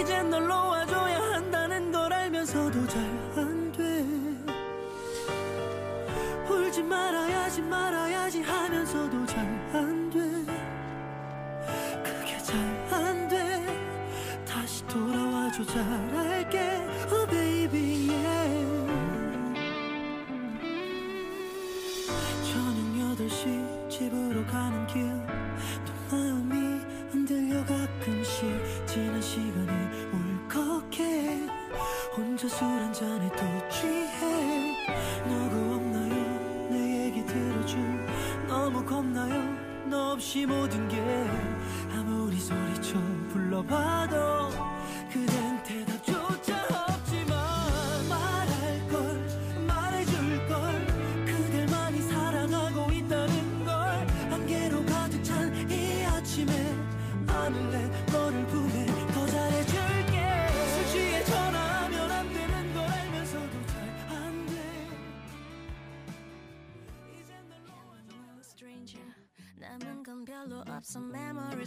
이젠 0.00 0.30
널 0.30 0.46
놓아줘야 0.46 1.18
한다는 1.32 1.90
걸 1.92 2.12
알면서도 2.12 2.86
잘 2.86 3.02
안 3.36 3.72
돼. 3.72 4.04
울지 6.48 6.82
말아야지 6.82 7.62
말아야지 7.62 8.42
하면서도 8.42 9.26
잘 9.26 9.44
안 9.72 10.10
돼. 10.10 10.18
그게 12.02 12.38
잘 12.38 12.56
안 12.90 13.28
돼. 13.28 13.66
다시 14.46 14.86
돌아와줘 14.86 15.64
잘 15.66 15.82
너 39.88 40.12
없이 40.12 40.44
모든 40.46 40.88
게 40.88 40.96
아무리 41.94 42.38
소리쳐 42.40 42.98
불러봐도 43.28 44.16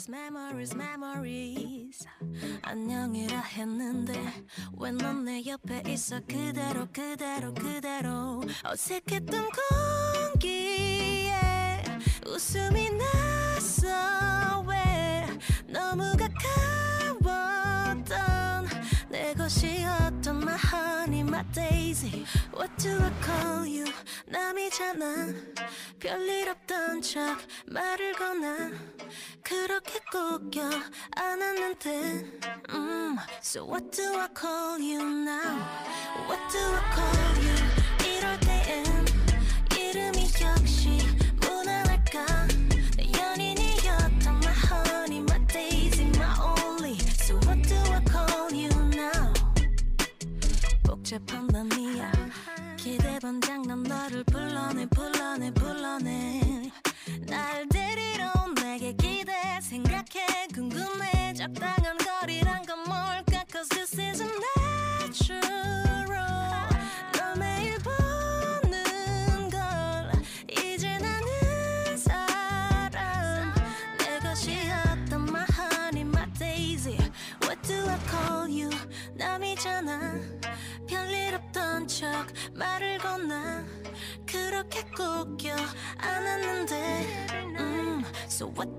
memories 0.07 0.09
memories 0.09 0.75
memories. 0.75 2.07
안녕이라 2.61 3.41
했는데 3.41 4.13
왜 4.77 4.91
넌 4.91 5.25
내 5.25 5.43
옆에 5.45 5.83
있어 5.87 6.21
그대로 6.21 6.87
그대로 6.93 7.53
그대로. 7.53 8.41
어색했던 8.63 9.49
공기에 10.31 11.33
웃음이 12.25 12.89
났 12.91 13.28
my 21.39 21.45
daisy. 21.53 22.25
What 22.51 22.69
do 22.77 22.97
I 22.99 23.11
call 23.23 23.65
you? 23.65 23.85
남이잖아. 24.27 25.33
별일 25.99 26.49
없던 26.49 27.01
척 27.01 27.37
말을 27.65 28.13
거나. 28.13 28.71
그렇게 29.41 29.99
꼭겨 30.11 30.69
안았는데. 31.15 32.39
음, 32.71 33.17
so 33.41 33.65
what 33.65 33.89
do 33.91 34.19
I 34.19 34.27
call 34.37 34.81
you 34.81 35.01
now? 35.01 35.65
What 36.27 36.41
do 36.51 36.59
I 36.59 36.81
call 36.93 37.43
you? 37.45 37.78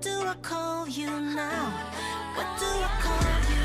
Do 0.01 0.09
I 0.09 0.33
call 0.41 0.87
you 0.87 1.07
now? 1.19 1.69
What 2.35 2.47
do 2.59 2.65
I 2.65 2.89
call 3.01 3.55
you 3.55 3.60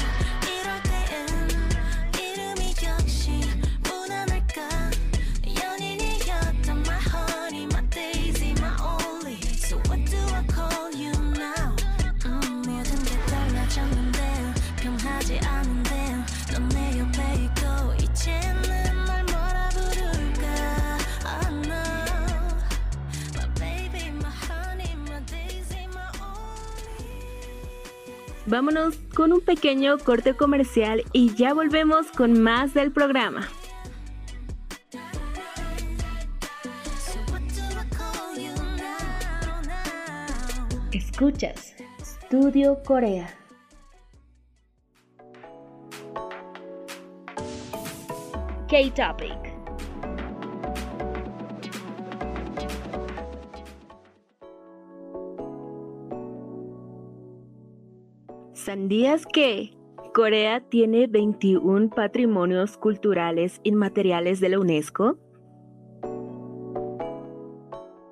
Vámonos 28.56 28.96
con 29.14 29.34
un 29.34 29.42
pequeño 29.42 29.98
corte 29.98 30.34
comercial 30.34 31.04
y 31.12 31.34
ya 31.34 31.52
volvemos 31.52 32.10
con 32.10 32.40
más 32.40 32.72
del 32.72 32.90
programa. 32.90 33.46
Escuchas 40.90 41.74
Studio 42.02 42.82
Corea. 42.82 43.28
K-Topic. 48.70 49.45
¿Sabías 58.66 59.26
que 59.26 59.70
Corea 60.12 60.60
tiene 60.60 61.06
21 61.06 61.88
patrimonios 61.88 62.76
culturales 62.76 63.60
inmateriales 63.62 64.40
de 64.40 64.48
la 64.48 64.58
UNESCO? 64.58 65.16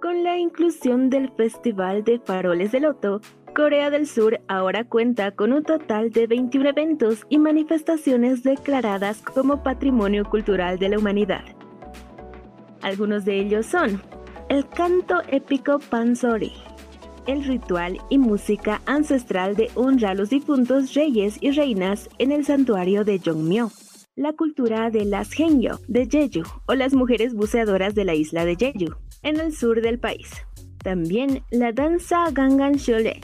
Con 0.00 0.22
la 0.22 0.38
inclusión 0.38 1.10
del 1.10 1.32
Festival 1.32 2.04
de 2.04 2.20
Faroles 2.20 2.70
de 2.70 2.78
Loto, 2.78 3.20
Corea 3.52 3.90
del 3.90 4.06
Sur 4.06 4.42
ahora 4.46 4.84
cuenta 4.84 5.32
con 5.32 5.52
un 5.52 5.64
total 5.64 6.12
de 6.12 6.28
21 6.28 6.68
eventos 6.68 7.26
y 7.28 7.40
manifestaciones 7.40 8.44
declaradas 8.44 9.22
como 9.22 9.64
Patrimonio 9.64 10.24
Cultural 10.24 10.78
de 10.78 10.90
la 10.90 10.98
Humanidad. 11.00 11.42
Algunos 12.80 13.24
de 13.24 13.40
ellos 13.40 13.66
son 13.66 14.00
el 14.48 14.68
canto 14.68 15.20
épico 15.26 15.80
Pansori, 15.90 16.52
el 17.26 17.44
ritual 17.44 17.98
y 18.10 18.18
música 18.18 18.80
ancestral 18.87 19.56
de 19.56 19.70
honra 19.74 20.14
los 20.14 20.30
difuntos 20.30 20.94
reyes 20.94 21.37
y 21.40 21.50
reinas 21.50 22.08
en 22.18 22.32
el 22.32 22.44
santuario 22.44 23.04
de 23.04 23.18
Jongmyo, 23.18 23.70
la 24.16 24.32
cultura 24.32 24.90
de 24.90 25.04
las 25.04 25.38
Henyo 25.38 25.78
de 25.88 26.06
Jeju 26.06 26.42
o 26.66 26.74
las 26.74 26.94
mujeres 26.94 27.34
buceadoras 27.34 27.94
de 27.94 28.04
la 28.04 28.14
isla 28.14 28.44
de 28.44 28.56
Jeju, 28.56 28.94
en 29.22 29.40
el 29.40 29.54
sur 29.54 29.80
del 29.80 29.98
país. 29.98 30.30
También 30.78 31.42
la 31.50 31.72
danza 31.72 32.30
Gangan 32.32 32.74
Shole, 32.74 33.20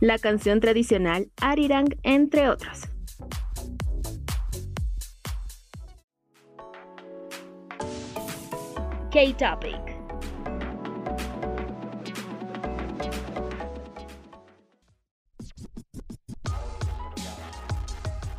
la 0.00 0.18
canción 0.18 0.60
tradicional 0.60 1.30
Arirang, 1.40 1.96
entre 2.02 2.48
otros. 2.48 2.88
K-Topic. 9.10 9.95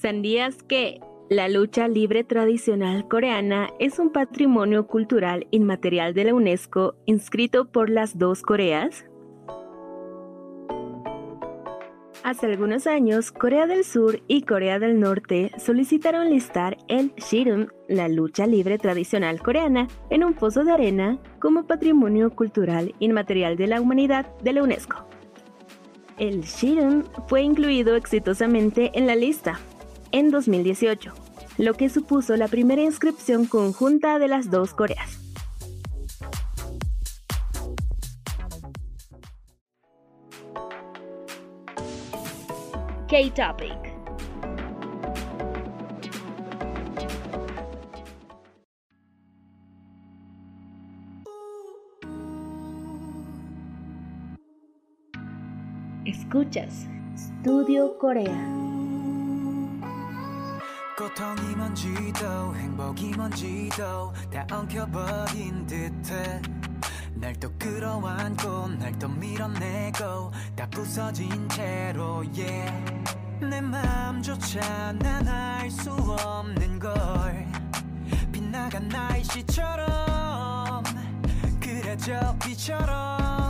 ¿Sabías 0.00 0.62
que 0.62 0.98
la 1.28 1.50
lucha 1.50 1.86
libre 1.86 2.24
tradicional 2.24 3.06
coreana 3.06 3.68
es 3.78 3.98
un 3.98 4.08
patrimonio 4.08 4.86
cultural 4.86 5.46
inmaterial 5.50 6.14
de 6.14 6.24
la 6.24 6.32
UNESCO 6.32 6.94
inscrito 7.04 7.66
por 7.66 7.90
las 7.90 8.16
dos 8.16 8.40
Coreas? 8.40 9.04
Hace 12.22 12.46
algunos 12.46 12.86
años, 12.86 13.30
Corea 13.30 13.66
del 13.66 13.84
Sur 13.84 14.22
y 14.26 14.40
Corea 14.42 14.78
del 14.78 14.98
Norte 14.98 15.50
solicitaron 15.58 16.30
listar 16.30 16.78
el 16.88 17.12
Shirun, 17.16 17.70
la 17.86 18.08
lucha 18.08 18.46
libre 18.46 18.78
tradicional 18.78 19.42
coreana, 19.42 19.86
en 20.08 20.24
un 20.24 20.32
pozo 20.32 20.64
de 20.64 20.72
arena 20.72 21.18
como 21.40 21.66
patrimonio 21.66 22.30
cultural 22.30 22.94
inmaterial 23.00 23.58
de 23.58 23.66
la 23.66 23.82
humanidad 23.82 24.34
de 24.38 24.54
la 24.54 24.62
UNESCO. 24.62 25.04
El 26.16 26.40
Shirun 26.40 27.04
fue 27.28 27.42
incluido 27.42 27.96
exitosamente 27.96 28.92
en 28.94 29.06
la 29.06 29.14
lista 29.14 29.60
en 30.12 30.30
2018, 30.30 31.12
lo 31.58 31.74
que 31.74 31.88
supuso 31.88 32.36
la 32.36 32.48
primera 32.48 32.82
inscripción 32.82 33.46
conjunta 33.46 34.18
de 34.18 34.28
las 34.28 34.50
dos 34.50 34.74
Coreas. 34.74 35.18
K-Topic. 43.08 43.90
Escuchas 56.04 56.86
Studio 57.16 57.98
Corea. 57.98 58.79
고통이 61.10 61.56
뭔지도 61.56 62.54
행복이 62.54 63.10
뭔지도 63.16 64.12
다 64.32 64.46
엉켜버린 64.52 65.66
듯해. 65.66 66.40
날 67.14 67.34
또 67.40 67.50
끌어안고 67.58 68.68
날 68.78 68.96
또 68.98 69.08
밀어내 69.08 69.90
내고 69.90 70.30
다 70.54 70.68
부서진 70.70 71.48
채로 71.48 72.22
yeah. 72.36 72.72
내 73.40 73.60
맘조차 73.60 74.92
난 74.92 75.26
알 75.26 75.68
수 75.70 75.90
없는 75.90 76.78
걸. 76.78 76.94
빛나간 78.30 78.88
날씨처럼 78.88 80.84
그래져 81.60 82.36
비처럼 82.38 83.49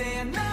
saying 0.00 0.30
no 0.32 0.49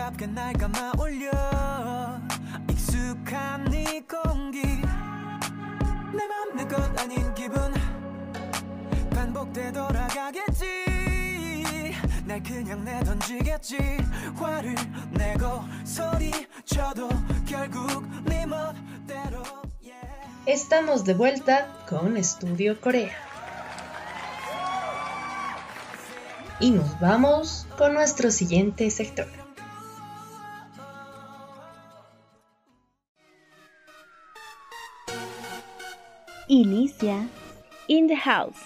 차갑게 0.00 0.26
날 0.28 0.54
감아 0.54 0.92
올려 0.98 1.30
익숙한 2.70 3.64
네 3.66 4.00
공기 4.08 4.62
내 6.16 6.24
맘 6.26 6.56
내 6.56 6.64
것 6.66 6.98
아닌 6.98 7.34
기분 7.34 7.74
반복돼 9.10 9.72
돌아가겠지 9.72 10.64
날 12.24 12.42
그냥 12.42 12.82
내던지겠지 12.84 13.76
화를 14.36 14.74
내고 15.10 15.62
소리쳐도 15.84 17.08
결국 17.46 18.02
네 18.24 18.46
멋대로 18.46 19.42
yeah. 19.84 20.00
Estamos 20.46 21.04
de 21.04 21.12
vuelta 21.12 21.66
con 21.86 22.16
Estudio 22.16 22.80
Corea. 22.80 23.12
Y 26.60 26.70
nos 26.70 26.98
vamos 26.98 27.66
con 27.76 27.92
nuestro 27.92 28.30
siguiente 28.30 28.90
sector. 28.90 29.26
Inicia 36.53 37.29
In 37.87 38.07
the 38.07 38.15
House. 38.17 38.59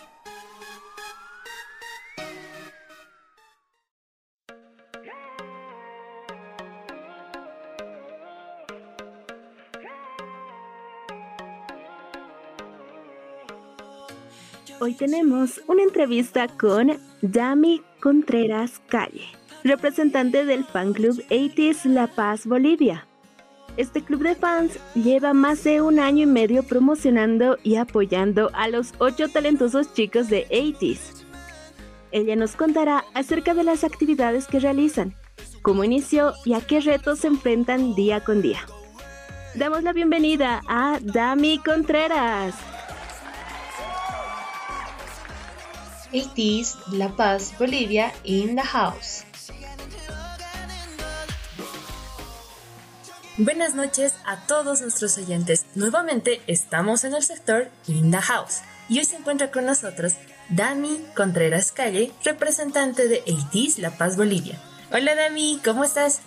Hoy 14.80 14.96
tenemos 14.96 15.62
una 15.68 15.84
entrevista 15.84 16.48
con 16.48 16.98
Dami 17.22 17.84
Contreras 18.02 18.82
Calle, 18.88 19.28
representante 19.64 20.44
del 20.44 20.64
fan 20.64 20.92
club 20.94 21.22
80s 21.30 21.86
La 21.86 22.08
Paz 22.08 22.48
Bolivia. 22.48 23.06
Este 23.78 24.02
club 24.02 24.24
de 24.24 24.36
fans 24.36 24.80
lleva 24.94 25.34
más 25.34 25.64
de 25.66 25.82
un 25.82 26.00
año 26.00 26.24
y 26.24 26.26
medio 26.28 26.64
promocionando 26.64 27.58
y 27.62 27.76
apoyando 27.76 28.50
a 28.54 28.70
los 28.70 28.94
ocho 29.00 29.28
talentosos 29.28 29.94
chicos 29.94 30.30
de 30.30 30.48
80s. 30.48 31.26
Ella 32.12 32.38
nos 32.38 32.56
contará 32.56 33.04
acerca 33.14 33.54
de 33.54 33.66
las 33.66 33.84
actividades 33.84 34.48
que 34.48 34.62
realizan, 34.62 35.14
cómo 35.62 35.84
inició 35.84 36.34
y 36.46 36.54
a 36.54 36.62
qué 36.62 36.80
retos 36.80 37.20
se 37.20 37.28
enfrentan 37.28 37.96
día 37.96 38.24
con 38.24 38.42
día. 38.42 38.62
Damos 39.56 39.84
la 39.84 39.92
bienvenida 39.92 40.62
a 40.70 41.00
Dami 41.02 41.60
Contreras. 41.60 42.56
80s 46.14 46.78
La 46.94 47.10
Paz, 47.10 47.54
Bolivia 47.60 48.14
in 48.24 48.56
the 48.56 48.62
house. 48.62 49.26
Buenas 53.38 53.76
noches 53.76 54.16
a 54.26 54.38
todos 54.48 54.80
nuestros 54.80 55.18
oyentes. 55.18 55.66
Nuevamente 55.76 56.40
estamos 56.48 57.04
en 57.04 57.14
el 57.14 57.22
sector 57.22 57.68
In 57.86 58.10
the 58.10 58.22
House 58.22 58.62
y 58.88 59.00
hoy 59.00 59.04
se 59.04 59.18
encuentra 59.18 59.52
con 59.52 59.66
nosotros 59.66 60.14
Dami 60.48 61.02
Contreras 61.18 61.74
Calle, 61.74 62.14
representante 62.24 63.10
de 63.10 63.26
80s 63.26 63.80
La 63.80 63.92
Paz, 63.92 64.16
Bolivia. 64.16 64.58
Hola 64.90 65.16
Dami, 65.16 65.60
¿cómo 65.66 65.84
estás? 65.84 66.22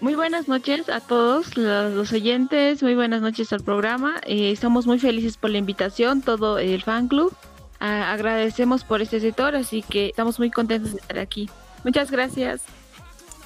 Muy 0.00 0.14
buenas 0.14 0.48
noches 0.48 0.88
a 0.88 1.00
todos 1.00 1.58
los, 1.58 2.10
oyentes, 2.10 2.82
muy 2.82 2.94
buenas 2.94 3.20
noches 3.20 3.52
al 3.52 3.62
programa. 3.62 4.18
Eh, 4.24 4.50
estamos 4.50 4.86
muy 4.86 4.98
felices 4.98 5.36
por 5.36 5.50
la 5.50 5.58
invitación, 5.58 6.22
todo 6.22 6.56
el 6.56 6.82
fan 6.82 7.08
club. 7.08 7.36
Agradecemos 7.80 8.82
por 8.82 9.02
este 9.02 9.20
sector, 9.20 9.54
así 9.56 9.82
que 9.82 10.06
estamos 10.06 10.38
muy 10.38 10.50
contentos 10.50 10.92
de 10.92 11.00
estar 11.00 11.18
aquí. 11.18 11.50
Muchas 11.84 12.10
gracias. 12.10 12.62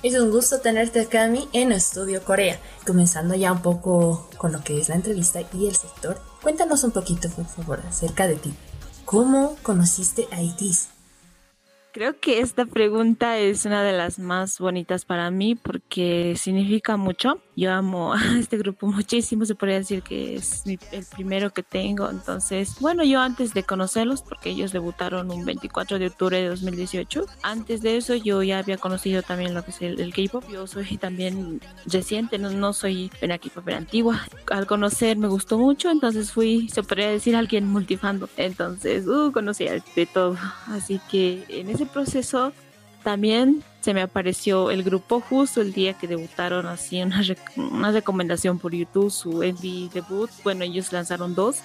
Es 0.00 0.14
un 0.14 0.30
gusto 0.30 0.60
tenerte 0.60 1.00
acá, 1.00 1.22
Dami, 1.22 1.48
en 1.52 1.72
Estudio 1.72 2.22
Corea. 2.22 2.60
Comenzando 2.86 3.34
ya 3.34 3.50
un 3.50 3.62
poco 3.62 4.28
con 4.36 4.52
lo 4.52 4.62
que 4.62 4.80
es 4.80 4.88
la 4.88 4.94
entrevista 4.94 5.40
y 5.52 5.66
el 5.66 5.74
sector, 5.74 6.20
cuéntanos 6.40 6.84
un 6.84 6.92
poquito, 6.92 7.28
por 7.30 7.46
favor, 7.46 7.80
acerca 7.80 8.28
de 8.28 8.36
ti. 8.36 8.54
¿Cómo 9.04 9.56
conociste 9.64 10.28
a 10.30 10.40
ITIS? 10.40 10.90
Creo 11.90 12.20
que 12.20 12.40
esta 12.40 12.66
pregunta 12.66 13.38
es 13.38 13.64
una 13.64 13.82
de 13.82 13.92
las 13.92 14.18
más 14.18 14.58
bonitas 14.58 15.04
para 15.04 15.30
mí 15.30 15.54
porque 15.56 16.34
significa 16.36 16.96
mucho. 16.96 17.40
Yo 17.56 17.72
amo 17.72 18.12
a 18.14 18.38
este 18.38 18.56
grupo 18.58 18.86
muchísimo, 18.86 19.44
se 19.46 19.54
podría 19.56 19.78
decir 19.78 20.02
que 20.02 20.36
es 20.36 20.64
mi- 20.66 20.78
el 20.92 21.04
primero 21.06 21.50
que 21.50 21.62
tengo. 21.64 22.08
Entonces, 22.08 22.76
bueno, 22.80 23.02
yo 23.04 23.20
antes 23.20 23.52
de 23.54 23.64
conocerlos, 23.64 24.22
porque 24.22 24.50
ellos 24.50 24.70
debutaron 24.70 25.30
un 25.32 25.44
24 25.44 25.98
de 25.98 26.06
octubre 26.08 26.40
de 26.40 26.48
2018, 26.48 27.24
antes 27.42 27.80
de 27.80 27.96
eso 27.96 28.14
yo 28.14 28.42
ya 28.44 28.58
había 28.58 28.76
conocido 28.76 29.22
también 29.22 29.54
lo 29.54 29.64
que 29.64 29.70
es 29.72 29.82
el, 29.82 29.98
el 29.98 30.12
K-pop. 30.14 30.44
Yo 30.52 30.66
soy 30.68 30.98
también 30.98 31.60
reciente, 31.86 32.38
no, 32.38 32.50
no 32.50 32.74
soy 32.74 33.10
una 33.22 33.38
K-popera 33.38 33.78
antigua. 33.78 34.20
Al 34.50 34.66
conocer 34.66 35.16
me 35.16 35.26
gustó 35.26 35.58
mucho, 35.58 35.90
entonces 35.90 36.30
fui, 36.32 36.68
se 36.68 36.82
podría 36.84 37.08
decir, 37.10 37.34
alguien 37.34 37.66
multifando. 37.66 38.28
Entonces, 38.36 39.06
uh, 39.08 39.32
conocía 39.32 39.82
de 39.96 40.06
todo. 40.06 40.36
Así 40.66 41.00
que 41.10 41.44
en 41.48 41.70
ese 41.70 41.77
proceso 41.86 42.52
también 43.04 43.62
se 43.80 43.94
me 43.94 44.02
apareció 44.02 44.70
el 44.70 44.82
grupo 44.82 45.20
justo 45.20 45.60
el 45.60 45.72
día 45.72 45.94
que 45.94 46.06
debutaron, 46.08 46.66
así 46.66 47.00
una, 47.00 47.22
rec- 47.22 47.56
una 47.56 47.92
recomendación 47.92 48.58
por 48.58 48.74
YouTube, 48.74 49.10
su 49.10 49.30
MV 49.42 49.90
debut. 49.92 50.30
Bueno, 50.44 50.64
ellos 50.64 50.92
lanzaron 50.92 51.34
dos, 51.34 51.58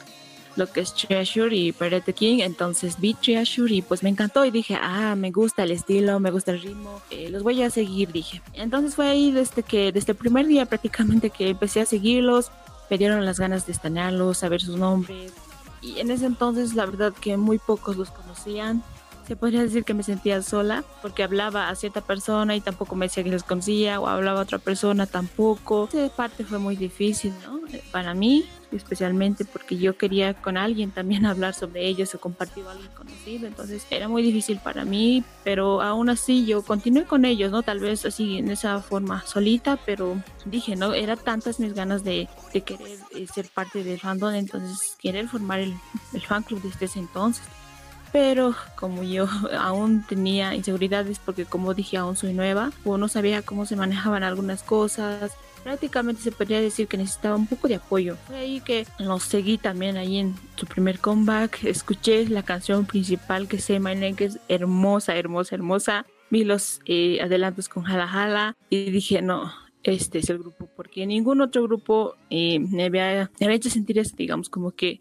lo 0.55 0.71
que 0.71 0.81
es 0.81 0.93
Treasure 0.93 1.53
y 1.53 1.71
Pirate 1.71 2.13
King. 2.13 2.37
Entonces 2.41 2.99
vi 2.99 3.15
Treasure 3.15 3.73
y 3.73 3.81
pues 3.81 4.03
me 4.03 4.09
encantó 4.09 4.45
y 4.45 4.51
dije, 4.51 4.77
ah, 4.79 5.15
me 5.15 5.31
gusta 5.31 5.63
el 5.63 5.71
estilo, 5.71 6.19
me 6.19 6.31
gusta 6.31 6.51
el 6.51 6.61
ritmo, 6.61 7.01
eh, 7.09 7.29
los 7.29 7.43
voy 7.43 7.61
a 7.63 7.69
seguir, 7.69 8.11
dije. 8.11 8.41
Entonces 8.53 8.95
fue 8.95 9.07
ahí 9.09 9.31
desde 9.31 9.63
que, 9.63 9.91
desde 9.91 10.11
el 10.13 10.17
primer 10.17 10.45
día 10.45 10.65
prácticamente 10.65 11.29
que 11.31 11.49
empecé 11.49 11.81
a 11.81 11.85
seguirlos, 11.85 12.51
me 12.89 12.97
dieron 12.97 13.25
las 13.25 13.39
ganas 13.39 13.65
de 13.65 13.71
estanearlos, 13.73 14.37
saber 14.37 14.61
sus 14.61 14.77
nombres. 14.77 15.33
Y 15.81 15.99
en 15.99 16.11
ese 16.11 16.27
entonces 16.27 16.75
la 16.75 16.85
verdad 16.85 17.11
que 17.11 17.35
muy 17.35 17.57
pocos 17.57 17.97
los 17.97 18.11
conocían. 18.11 18.83
Se 19.27 19.37
podría 19.37 19.61
decir 19.61 19.85
que 19.85 19.93
me 19.93 20.03
sentía 20.03 20.41
sola 20.41 20.83
porque 21.01 21.23
hablaba 21.23 21.69
a 21.69 21.75
cierta 21.75 22.01
persona 22.01 22.57
y 22.57 22.61
tampoco 22.61 22.95
me 22.95 23.05
decía 23.05 23.23
que 23.23 23.29
los 23.29 23.43
conocía 23.43 24.01
o 24.01 24.07
hablaba 24.07 24.39
a 24.39 24.43
otra 24.43 24.57
persona 24.57 25.05
tampoco. 25.05 25.87
Esa 25.93 26.13
parte 26.13 26.43
fue 26.43 26.59
muy 26.59 26.75
difícil, 26.75 27.33
¿no? 27.45 27.61
Para 27.91 28.13
mí, 28.13 28.45
especialmente 28.73 29.45
porque 29.45 29.77
yo 29.77 29.97
quería 29.97 30.33
con 30.33 30.57
alguien 30.57 30.91
también 30.91 31.25
hablar 31.25 31.53
sobre 31.53 31.87
ellos 31.87 32.13
o 32.15 32.19
compartir 32.19 32.65
algo 32.67 32.83
conocido. 32.95 33.47
Entonces 33.47 33.87
era 33.89 34.09
muy 34.09 34.23
difícil 34.23 34.59
para 34.59 34.83
mí, 34.83 35.23
pero 35.45 35.81
aún 35.81 36.09
así 36.09 36.45
yo 36.45 36.61
continué 36.61 37.05
con 37.05 37.23
ellos, 37.23 37.49
¿no? 37.49 37.63
Tal 37.63 37.79
vez 37.79 38.05
así 38.05 38.39
en 38.39 38.51
esa 38.51 38.81
forma 38.81 39.25
solita, 39.25 39.79
pero 39.85 40.21
dije, 40.43 40.75
¿no? 40.75 40.93
Era 40.93 41.15
tantas 41.15 41.61
mis 41.61 41.73
ganas 41.73 42.03
de, 42.03 42.27
de 42.53 42.61
querer 42.61 42.99
eh, 43.15 43.25
ser 43.33 43.47
parte 43.47 43.85
del 43.85 44.01
fandom, 44.01 44.33
entonces 44.33 44.97
querer 44.99 45.29
formar 45.29 45.61
el, 45.61 45.73
el 46.13 46.21
fan 46.21 46.43
club 46.43 46.61
desde 46.61 46.85
ese 46.87 46.99
entonces 46.99 47.45
pero 48.13 48.55
como 48.75 49.03
yo 49.03 49.27
aún 49.59 50.05
tenía 50.07 50.55
inseguridades 50.55 51.19
porque 51.19 51.43
como 51.43 51.73
dije 51.73 51.97
aún 51.97 52.15
soy 52.15 52.33
nueva 52.33 52.71
o 52.85 52.97
no 52.97 53.09
sabía 53.09 53.41
cómo 53.41 53.65
se 53.65 53.75
manejaban 53.75 54.23
algunas 54.23 54.63
cosas 54.63 55.35
prácticamente 55.63 56.21
se 56.21 56.31
podría 56.31 56.61
decir 56.61 56.87
que 56.87 56.97
necesitaba 56.97 57.35
un 57.35 57.47
poco 57.47 57.67
de 57.67 57.75
apoyo. 57.75 58.17
Fue 58.27 58.35
ahí 58.35 58.59
que 58.59 58.85
los 58.99 59.23
seguí 59.23 59.57
también 59.57 59.97
ahí 59.97 60.17
en 60.17 60.35
su 60.55 60.65
primer 60.65 60.99
comeback. 60.99 61.63
Escuché 61.63 62.27
la 62.27 62.43
canción 62.43 62.85
principal 62.85 63.47
que 63.47 63.59
se 63.59 63.73
llama 63.73 63.93
que 64.15 64.25
es 64.25 64.39
hermosa, 64.49 65.15
hermosa, 65.15 65.55
hermosa. 65.55 66.05
Vi 66.29 66.43
los 66.43 66.81
eh, 66.85 67.21
adelantos 67.21 67.69
con 67.69 67.83
Jala 67.83 68.07
Jala 68.07 68.57
y 68.69 68.91
dije, 68.91 69.21
no, 69.21 69.53
este 69.83 70.19
es 70.19 70.29
el 70.29 70.39
grupo, 70.39 70.67
porque 70.75 71.05
ningún 71.05 71.41
otro 71.41 71.63
grupo 71.63 72.15
eh, 72.29 72.59
me, 72.59 72.85
había, 72.85 73.31
me 73.39 73.45
había 73.45 73.57
hecho 73.57 73.69
sentir 73.69 73.99
esto, 73.99 74.15
digamos, 74.17 74.49
como 74.49 74.71
que 74.71 74.99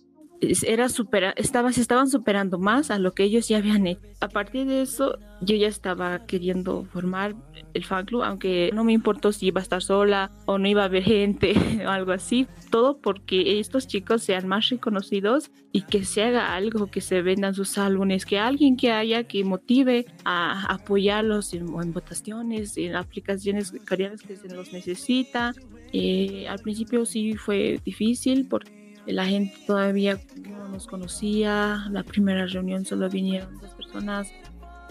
era 0.66 0.88
supera, 0.88 1.32
estaba, 1.36 1.72
se 1.72 1.80
estaban 1.80 2.08
superando 2.08 2.58
más 2.58 2.90
a 2.90 2.98
lo 2.98 3.12
que 3.12 3.24
ellos 3.24 3.48
ya 3.48 3.58
habían 3.58 3.86
hecho. 3.86 4.00
A 4.20 4.28
partir 4.28 4.66
de 4.66 4.82
eso, 4.82 5.18
yo 5.40 5.56
ya 5.56 5.68
estaba 5.68 6.26
queriendo 6.26 6.84
formar 6.84 7.34
el 7.74 7.84
fan 7.84 8.04
club, 8.06 8.22
aunque 8.22 8.70
no 8.74 8.84
me 8.84 8.92
importó 8.92 9.32
si 9.32 9.46
iba 9.46 9.60
a 9.60 9.62
estar 9.62 9.82
sola 9.82 10.30
o 10.46 10.58
no 10.58 10.68
iba 10.68 10.82
a 10.82 10.86
haber 10.86 11.02
gente 11.04 11.54
o 11.86 11.90
algo 11.90 12.12
así. 12.12 12.46
Todo 12.70 12.98
porque 12.98 13.60
estos 13.60 13.86
chicos 13.86 14.22
sean 14.22 14.48
más 14.48 14.68
reconocidos 14.68 15.50
y 15.70 15.82
que 15.82 16.04
se 16.04 16.22
haga 16.22 16.54
algo, 16.54 16.88
que 16.88 17.00
se 17.00 17.22
vendan 17.22 17.54
sus 17.54 17.78
álbumes, 17.78 18.26
que 18.26 18.38
alguien 18.38 18.76
que 18.76 18.92
haya 18.92 19.24
que 19.24 19.44
motive 19.44 20.06
a 20.24 20.72
apoyarlos 20.72 21.54
en, 21.54 21.68
en 21.80 21.92
votaciones, 21.92 22.76
en 22.76 22.96
aplicaciones 22.96 23.72
coreanas 23.88 24.22
que 24.22 24.36
se 24.36 24.48
los 24.54 24.72
necesita. 24.72 25.54
Eh, 25.92 26.46
al 26.48 26.58
principio 26.58 27.04
sí 27.04 27.34
fue 27.34 27.80
difícil 27.84 28.46
porque 28.48 28.81
la 29.06 29.26
gente 29.26 29.54
todavía 29.66 30.20
no 30.36 30.68
nos 30.68 30.86
conocía, 30.86 31.86
la 31.90 32.02
primera 32.02 32.46
reunión 32.46 32.84
solo 32.84 33.08
vinieron 33.08 33.58
dos 33.60 33.74
personas, 33.74 34.30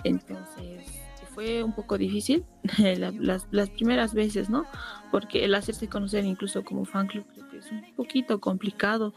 entonces 0.03 1.01
fue 1.33 1.63
un 1.63 1.73
poco 1.73 1.97
difícil 1.97 2.43
las, 2.77 3.47
las, 3.51 3.69
primeras 3.69 4.13
veces, 4.13 4.49
¿no? 4.49 4.65
Porque 5.11 5.45
el 5.45 5.55
hacerse 5.55 5.87
conocer 5.87 6.25
incluso 6.25 6.63
como 6.63 6.85
fan 6.85 7.07
club 7.07 7.25
creo 7.33 7.49
que 7.49 7.57
es 7.57 7.71
un 7.71 7.83
poquito 7.95 8.39
complicado, 8.39 9.13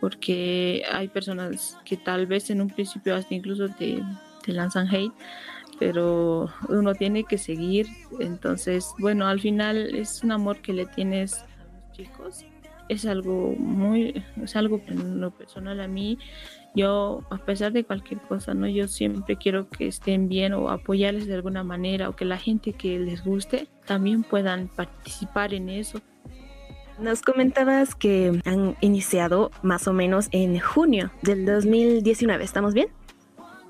porque 0.00 0.82
hay 0.92 1.08
personas 1.08 1.78
que 1.84 1.96
tal 1.96 2.26
vez 2.26 2.50
en 2.50 2.60
un 2.60 2.68
principio 2.68 3.14
hasta 3.14 3.34
incluso 3.34 3.68
te, 3.68 4.02
te 4.44 4.52
lanzan 4.52 4.88
hate, 4.88 5.12
pero 5.78 6.50
uno 6.68 6.94
tiene 6.94 7.24
que 7.24 7.38
seguir, 7.38 7.86
entonces, 8.20 8.92
bueno, 8.98 9.26
al 9.26 9.40
final 9.40 9.94
es 9.94 10.22
un 10.22 10.32
amor 10.32 10.60
que 10.60 10.72
le 10.72 10.86
tienes 10.86 11.34
a 11.34 11.46
los 11.64 11.92
chicos 11.92 12.44
es 12.88 13.06
algo 13.06 13.54
muy, 13.58 14.22
es 14.42 14.56
algo 14.56 14.80
personal 15.36 15.80
a 15.80 15.88
mí, 15.88 16.18
yo 16.74 17.22
a 17.30 17.38
pesar 17.38 17.72
de 17.72 17.84
cualquier 17.84 18.20
cosa, 18.20 18.52
¿no? 18.52 18.66
Yo 18.66 18.88
siempre 18.88 19.36
quiero 19.36 19.68
que 19.68 19.86
estén 19.86 20.28
bien 20.28 20.52
o 20.54 20.70
apoyarles 20.70 21.26
de 21.26 21.34
alguna 21.34 21.62
manera 21.62 22.08
o 22.08 22.16
que 22.16 22.24
la 22.24 22.38
gente 22.38 22.72
que 22.72 22.98
les 22.98 23.24
guste 23.24 23.68
también 23.86 24.24
puedan 24.24 24.68
participar 24.68 25.54
en 25.54 25.68
eso. 25.68 26.00
Nos 26.98 27.22
comentabas 27.22 27.94
que 27.94 28.40
han 28.44 28.76
iniciado 28.80 29.50
más 29.62 29.88
o 29.88 29.92
menos 29.92 30.28
en 30.32 30.58
junio 30.58 31.10
del 31.22 31.44
2019, 31.44 32.44
¿estamos 32.44 32.74
bien? 32.74 32.88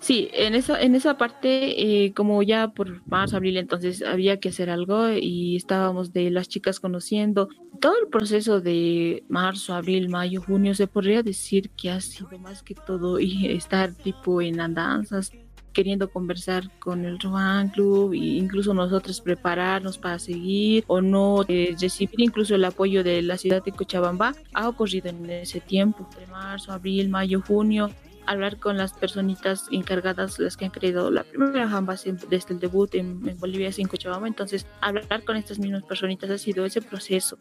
Sí, 0.05 0.29
en 0.35 0.55
esa, 0.55 0.83
en 0.83 0.95
esa 0.95 1.17
parte, 1.17 2.05
eh, 2.05 2.13
como 2.13 2.43
ya 2.43 2.69
por 2.69 3.01
marzo, 3.09 3.39
abril, 3.39 3.57
entonces 3.57 4.03
había 4.03 4.39
que 4.39 4.51
hacer 4.51 4.69
algo 4.69 5.09
y 5.09 5.57
estábamos 5.57 6.13
de 6.13 6.31
las 6.31 6.47
chicas 6.47 6.79
conociendo. 6.79 7.49
Todo 7.81 7.95
el 8.03 8.09
proceso 8.09 8.61
de 8.61 9.25
marzo, 9.31 9.73
abril, 9.73 10.11
mayo, 10.11 10.43
junio, 10.43 10.75
se 10.75 10.89
podría 10.89 11.23
decir 11.23 11.71
que 11.71 11.91
ha 11.91 12.03
sido 12.03 12.39
más 12.39 12.63
que 12.63 12.75
todo 12.75 13.19
y 13.19 13.47
estar 13.47 13.95
tipo 13.95 14.43
en 14.43 14.61
andanzas, 14.61 15.33
queriendo 15.73 16.11
conversar 16.11 16.71
con 16.81 17.07
el 17.07 17.19
Rohan 17.19 17.71
Club 17.71 18.13
e 18.13 18.19
incluso 18.19 18.75
nosotros 18.75 19.23
prepararnos 19.23 19.97
para 19.97 20.19
seguir 20.19 20.85
o 20.87 21.01
no 21.01 21.47
eh, 21.49 21.75
recibir 21.81 22.21
incluso 22.21 22.55
el 22.55 22.67
apoyo 22.67 23.03
de 23.03 23.23
la 23.23 23.39
ciudad 23.39 23.65
de 23.65 23.73
Cochabamba 23.73 24.35
ha 24.53 24.69
ocurrido 24.69 25.09
en 25.09 25.31
ese 25.31 25.61
tiempo, 25.61 26.07
de 26.21 26.27
marzo, 26.27 26.73
abril, 26.73 27.09
mayo, 27.09 27.41
junio 27.41 27.89
hablar 28.27 28.59
con 28.59 28.77
las 28.77 28.93
personitas 28.93 29.67
encargadas, 29.71 30.39
las 30.39 30.57
que 30.57 30.65
han 30.65 30.71
creado 30.71 31.11
la 31.11 31.25
primera 31.25 31.69
jamba 31.69 31.97
desde 32.29 32.55
el 32.55 32.61
debut 32.61 32.95
en, 32.95 33.21
Bolivia 33.39 33.73
sin 33.73 33.89
Cochabamba. 33.89 34.27
Entonces, 34.27 34.67
hablar 34.81 35.25
con 35.25 35.37
estas 35.37 35.59
mismas 35.59 35.83
personitas 35.85 36.31
ha 36.31 36.39
sido 36.39 36.65
ese 36.65 36.83
proceso. 36.83 37.37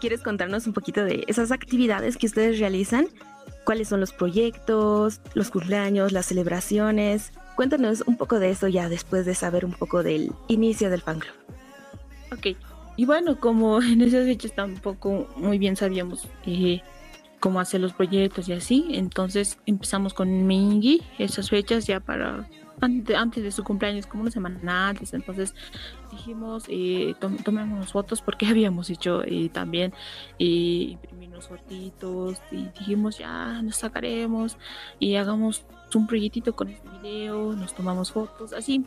¿Quieres 0.00 0.22
contarnos 0.22 0.66
un 0.66 0.72
poquito 0.72 1.04
de 1.04 1.24
esas 1.26 1.52
actividades 1.52 2.16
que 2.16 2.26
ustedes 2.26 2.58
realizan? 2.58 3.08
¿Cuáles 3.64 3.88
son 3.88 4.00
los 4.00 4.12
proyectos, 4.12 5.20
los 5.34 5.50
cumpleaños, 5.50 6.12
las 6.12 6.26
celebraciones? 6.26 7.32
Cuéntanos 7.56 8.04
un 8.06 8.16
poco 8.16 8.38
de 8.38 8.50
eso 8.50 8.68
ya 8.68 8.88
después 8.88 9.24
de 9.26 9.34
saber 9.34 9.64
un 9.64 9.72
poco 9.72 10.02
del 10.02 10.32
inicio 10.48 10.90
del 10.90 11.00
fan 11.00 11.20
club. 11.20 11.34
Ok, 12.32 12.56
y 12.96 13.04
bueno, 13.04 13.38
como 13.38 13.80
en 13.82 14.00
esas 14.00 14.26
fechas 14.26 14.54
tampoco 14.54 15.28
muy 15.36 15.58
bien 15.58 15.76
sabíamos 15.76 16.28
eh, 16.46 16.80
cómo 17.40 17.60
hacer 17.60 17.80
los 17.80 17.92
proyectos 17.92 18.48
y 18.48 18.52
así. 18.52 18.86
Entonces 18.90 19.58
empezamos 19.66 20.14
con 20.14 20.46
Mingy, 20.46 21.02
esas 21.18 21.50
fechas 21.50 21.86
ya 21.86 22.00
para 22.00 22.48
antes 22.80 23.42
de 23.42 23.50
su 23.50 23.64
cumpleaños, 23.64 24.06
como 24.06 24.22
una 24.22 24.30
semana 24.30 24.88
antes. 24.88 25.14
Entonces 25.14 25.54
dijimos, 26.10 26.64
eh, 26.68 27.14
tomemos 27.44 27.92
fotos 27.92 28.20
porque 28.22 28.46
habíamos 28.50 28.90
hecho 28.90 29.22
eh, 29.24 29.48
también 29.52 29.92
eh, 30.38 30.90
imprimimos 30.92 31.48
fotitos 31.48 32.40
y 32.50 32.68
dijimos, 32.78 33.18
ya 33.18 33.62
nos 33.62 33.76
sacaremos 33.76 34.56
y 34.98 35.16
hagamos 35.16 35.64
un 35.94 36.06
proyectito 36.06 36.54
con 36.54 36.68
este 36.68 36.88
video, 37.00 37.52
nos 37.54 37.74
tomamos 37.74 38.12
fotos. 38.12 38.52
Así, 38.52 38.82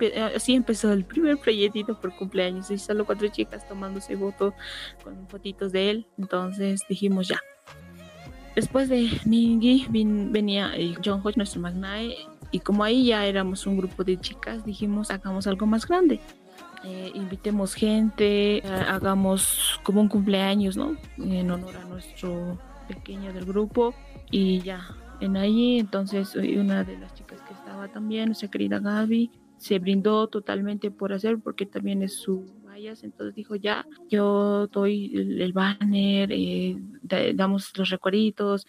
empezó 0.54 0.92
el 0.92 1.06
primer 1.06 1.38
proyectito 1.38 2.00
por 2.00 2.16
cumpleaños 2.16 2.70
y 2.72 2.78
solo 2.78 3.06
cuatro 3.06 3.28
chicas 3.30 3.68
tomándose 3.68 4.18
fotos 4.18 4.54
con 5.04 5.28
fotitos 5.28 5.72
de 5.72 5.90
él. 5.90 6.08
Entonces 6.18 6.82
dijimos, 6.88 7.28
ya, 7.28 7.40
Después 8.60 8.90
de 8.90 9.10
Mingy 9.24 9.88
venía 9.90 10.76
eh, 10.76 10.94
John 11.02 11.22
Hodge, 11.24 11.38
nuestro 11.38 11.62
magnae, 11.62 12.14
y 12.52 12.60
como 12.60 12.84
ahí 12.84 13.06
ya 13.06 13.26
éramos 13.26 13.66
un 13.66 13.78
grupo 13.78 14.04
de 14.04 14.20
chicas, 14.20 14.66
dijimos, 14.66 15.12
hagamos 15.12 15.48
algo 15.48 15.66
más 15.66 15.88
grande. 15.88 16.20
Eh, 16.84 17.10
invitemos 17.16 17.74
gente, 17.74 18.62
hagamos 18.90 19.80
como 19.84 20.02
un 20.02 20.10
cumpleaños, 20.10 20.76
¿no? 20.76 20.98
En 21.20 21.50
honor 21.50 21.78
a 21.78 21.86
nuestro 21.86 22.60
pequeño 22.90 23.32
del 23.32 23.46
grupo. 23.46 23.94
Y 24.30 24.60
ya, 24.60 24.94
en 25.22 25.38
ahí, 25.38 25.80
entonces, 25.80 26.36
una 26.36 26.84
de 26.84 26.98
las 26.98 27.14
chicas 27.14 27.40
que 27.44 27.54
estaba 27.54 27.88
también, 27.88 28.26
nuestra 28.26 28.50
querida 28.50 28.80
Gaby, 28.80 29.32
se 29.56 29.80
brindó 29.80 30.28
totalmente 30.28 30.92
por 30.92 31.14
hacer, 31.14 31.40
porque 31.40 31.66
también 31.66 32.04
es 32.04 32.14
su 32.14 32.46
entonces 32.88 33.36
dijo, 33.36 33.56
ya, 33.56 33.86
yo 34.10 34.68
doy 34.68 35.12
el, 35.16 35.54
banner, 35.54 36.32
eh, 36.32 36.78
damos 37.36 37.78
los 37.78 37.90
recuerditos, 37.90 38.66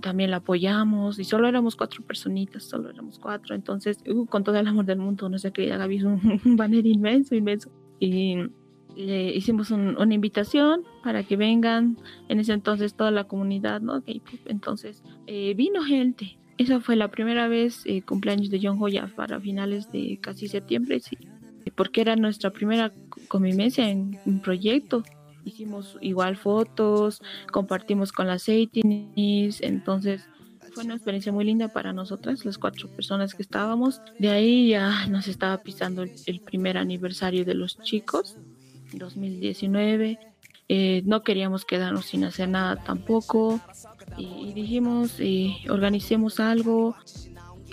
también 0.00 0.30
la 0.30 0.38
apoyamos, 0.38 1.18
y 1.18 1.24
solo 1.24 1.48
éramos 1.48 1.76
cuatro 1.76 2.04
personitas, 2.04 2.64
solo 2.64 2.90
éramos 2.90 3.18
cuatro, 3.18 3.54
entonces 3.54 3.98
uh, 4.08 4.26
con 4.26 4.44
todo 4.44 4.56
el 4.56 4.66
amor 4.66 4.84
del 4.84 4.98
mundo, 4.98 5.28
nuestra 5.28 5.52
querida 5.52 5.76
Gaby 5.76 5.96
hizo 5.96 6.08
un, 6.08 6.40
un 6.44 6.56
banner 6.56 6.86
inmenso, 6.86 7.34
inmenso, 7.34 7.70
y 7.98 8.36
le 8.96 9.34
hicimos 9.34 9.70
una 9.70 10.14
invitación 10.14 10.82
para 11.02 11.22
que 11.22 11.36
vengan 11.36 11.96
en 12.28 12.40
ese 12.40 12.52
entonces 12.52 12.94
toda 12.94 13.10
la 13.10 13.24
comunidad, 13.24 13.80
¿no? 13.80 14.02
Entonces 14.46 15.02
eh, 15.26 15.54
vino 15.54 15.82
gente. 15.82 16.38
Esa 16.58 16.80
fue 16.80 16.96
la 16.96 17.08
primera 17.08 17.48
vez 17.48 17.82
eh, 17.86 18.02
cumpleaños 18.02 18.50
de 18.50 18.60
John 18.62 18.78
Joya 18.78 19.10
para 19.16 19.40
finales 19.40 19.90
de 19.92 20.18
casi 20.20 20.48
septiembre, 20.48 21.00
sí 21.00 21.16
porque 21.80 22.02
era 22.02 22.14
nuestra 22.14 22.50
primera 22.50 22.92
convivencia 23.26 23.88
en 23.88 24.20
un 24.26 24.40
proyecto. 24.42 25.02
Hicimos 25.46 25.96
igual 26.02 26.36
fotos, 26.36 27.22
compartimos 27.50 28.12
con 28.12 28.26
las 28.26 28.46
Eitinis, 28.50 29.62
entonces 29.62 30.28
fue 30.74 30.84
una 30.84 30.92
experiencia 30.92 31.32
muy 31.32 31.46
linda 31.46 31.68
para 31.68 31.94
nosotras, 31.94 32.44
las 32.44 32.58
cuatro 32.58 32.86
personas 32.90 33.34
que 33.34 33.42
estábamos. 33.42 34.02
De 34.18 34.28
ahí 34.28 34.68
ya 34.68 35.06
nos 35.06 35.26
estaba 35.26 35.56
pisando 35.62 36.02
el, 36.02 36.40
primer 36.40 36.76
aniversario 36.76 37.46
de 37.46 37.54
los 37.54 37.78
chicos, 37.78 38.36
2019. 38.92 40.18
Eh, 40.68 41.00
no 41.06 41.22
queríamos 41.22 41.64
quedarnos 41.64 42.04
sin 42.04 42.24
hacer 42.24 42.50
nada 42.50 42.76
tampoco. 42.76 43.58
Y, 44.18 44.52
dijimos, 44.52 45.14
eh, 45.18 45.56
organicemos 45.70 46.40
algo, 46.40 46.94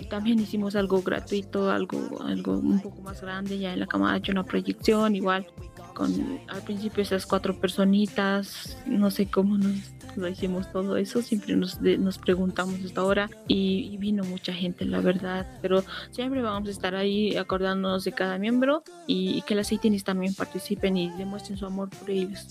también 0.05 0.39
hicimos 0.39 0.75
algo 0.75 1.01
gratuito, 1.01 1.71
algo, 1.71 2.21
algo 2.21 2.57
un 2.57 2.79
poco 2.79 3.01
más 3.01 3.21
grande, 3.21 3.57
ya 3.57 3.73
en 3.73 3.79
la 3.79 3.87
cama 3.87 4.15
hecho 4.15 4.31
una 4.31 4.43
proyección, 4.43 5.15
igual 5.15 5.47
con 5.93 6.39
al 6.47 6.61
principio 6.61 7.01
esas 7.01 7.25
cuatro 7.25 7.59
personitas, 7.59 8.77
no 8.85 9.09
sé 9.09 9.29
cómo 9.31 9.57
nos 9.57 9.97
lo 10.15 10.27
hicimos 10.27 10.71
todo 10.71 10.97
eso, 10.97 11.21
siempre 11.21 11.55
nos, 11.55 11.81
nos 11.81 12.17
preguntamos 12.17 12.75
hasta 12.83 13.01
ahora 13.01 13.29
y, 13.47 13.95
vino 13.97 14.23
mucha 14.23 14.53
gente, 14.53 14.85
la 14.85 14.99
verdad, 14.99 15.47
pero 15.61 15.83
siempre 16.11 16.41
vamos 16.41 16.67
a 16.67 16.71
estar 16.71 16.95
ahí 16.95 17.35
acordándonos 17.35 18.03
de 18.03 18.11
cada 18.11 18.37
miembro 18.37 18.83
y, 19.07 19.41
que 19.43 19.55
las 19.55 19.71
ITNs 19.71 20.03
también 20.03 20.33
participen 20.33 20.97
y 20.97 21.09
demuestren 21.11 21.57
su 21.57 21.65
amor 21.65 21.89
por 21.89 22.09
ellos. 22.09 22.47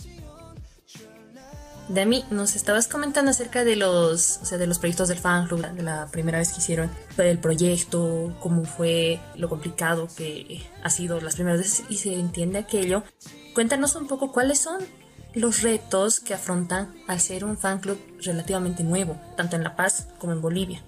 Demi, 1.89 2.25
nos 2.31 2.57
estabas 2.57 2.89
comentando 2.89 3.31
acerca 3.31 3.63
de 3.63 3.77
los, 3.77 4.41
o 4.43 4.45
sea, 4.45 4.59
de 4.59 4.67
los 4.67 4.79
proyectos 4.79 5.09
del 5.09 5.19
fan 5.19 5.47
club, 5.47 5.65
de 5.67 5.83
la 5.83 6.07
primera 6.07 6.39
vez 6.39 6.53
que 6.53 6.59
hicieron 6.59 6.91
el 7.17 7.39
proyecto, 7.39 8.37
cómo 8.41 8.65
fue 8.65 9.21
lo 9.37 9.49
complicado 9.49 10.09
que 10.17 10.67
ha 10.83 10.91
sido 10.91 11.21
las 11.21 11.37
primeras 11.37 11.61
veces 11.61 11.85
y 11.89 11.99
se 11.99 12.19
entiende 12.19 12.59
aquello. 12.59 13.05
Cuéntanos 13.55 13.95
un 13.95 14.09
poco 14.09 14.33
cuáles 14.33 14.59
son 14.59 14.83
los 15.35 15.63
retos 15.63 16.19
que 16.19 16.35
afrontan 16.35 16.95
al 17.07 17.21
ser 17.21 17.45
un 17.45 17.57
fan 17.57 17.79
club 17.79 17.99
relativamente 18.21 18.83
nuevo, 18.83 19.21
tanto 19.37 19.55
en 19.55 19.63
La 19.63 19.77
Paz 19.77 20.09
como 20.19 20.33
en 20.33 20.41
Bolivia. 20.41 20.83